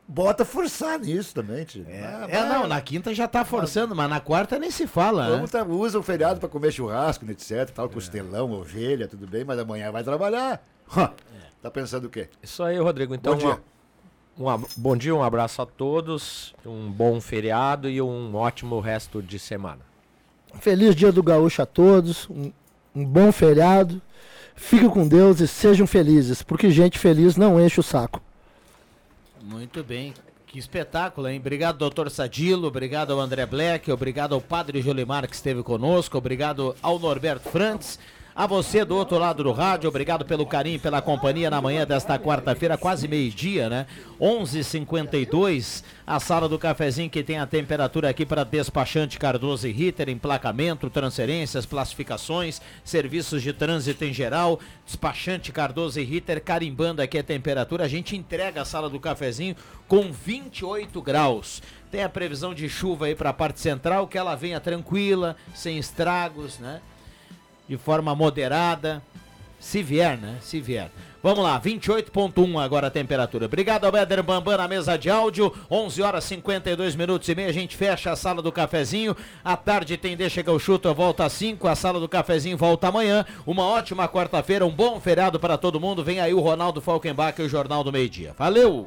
[0.08, 1.84] bota forçar nisso também, tio.
[1.88, 5.30] Ah, É, não, na quinta já tá forçando, mas na quarta nem se fala, né?
[5.34, 9.44] Vamos tá- usa o feriado para comer churrasco, né, etc, tal, costelão, ovelha, tudo bem,
[9.44, 10.62] mas amanhã vai trabalhar.
[10.96, 11.10] Hã,
[11.62, 12.28] Tá pensando o quê?
[12.42, 13.14] Isso aí, Rodrigo.
[13.14, 13.58] Então, Bom dia.
[14.38, 19.38] Um, bom dia, um abraço a todos, um bom feriado e um ótimo resto de
[19.38, 19.80] semana.
[20.60, 22.52] Feliz dia do gaúcho a todos, um,
[22.94, 24.00] um bom feriado.
[24.54, 28.22] Fiquem com Deus e sejam felizes, porque gente feliz não enche o saco.
[29.46, 30.12] Muito bem.
[30.44, 31.38] Que espetáculo, hein?
[31.38, 32.66] Obrigado, doutor Sadilo.
[32.66, 33.90] Obrigado ao André Black.
[33.92, 36.18] Obrigado ao padre Jolimar que esteve conosco.
[36.18, 37.98] Obrigado ao Norberto Frantz.
[38.38, 42.18] A você do outro lado do rádio, obrigado pelo carinho, pela companhia na manhã desta
[42.18, 43.86] quarta-feira, quase meio-dia, né?
[44.20, 45.82] 11:52.
[46.06, 50.90] A sala do cafezinho que tem a temperatura aqui para despachante Cardoso e Ritter, emplacamento,
[50.90, 54.60] transferências, classificações, serviços de trânsito em geral.
[54.84, 57.84] Despachante Cardoso e Ritter carimbando aqui a temperatura.
[57.84, 59.56] A gente entrega a sala do cafezinho
[59.88, 61.62] com 28 graus.
[61.90, 65.78] Tem a previsão de chuva aí para a parte central, que ela venha tranquila, sem
[65.78, 66.82] estragos, né?
[67.68, 69.02] De forma moderada.
[69.58, 70.36] Se vier, né?
[70.40, 70.90] Se vier.
[71.22, 73.46] Vamos lá, 28.1 agora a temperatura.
[73.46, 75.52] Obrigado ao Éder Bambam na mesa de áudio.
[75.68, 77.48] 11 horas 52 minutos e meia.
[77.48, 79.16] A gente fecha a sala do cafezinho.
[79.44, 81.66] À tarde tem Deixa que eu chuto, eu volto às 5.
[81.66, 83.26] A sala do cafezinho volta amanhã.
[83.44, 86.04] Uma ótima quarta-feira, um bom feriado para todo mundo.
[86.04, 88.32] Vem aí o Ronaldo Falkenbach e o Jornal do Meio Dia.
[88.38, 88.86] Valeu!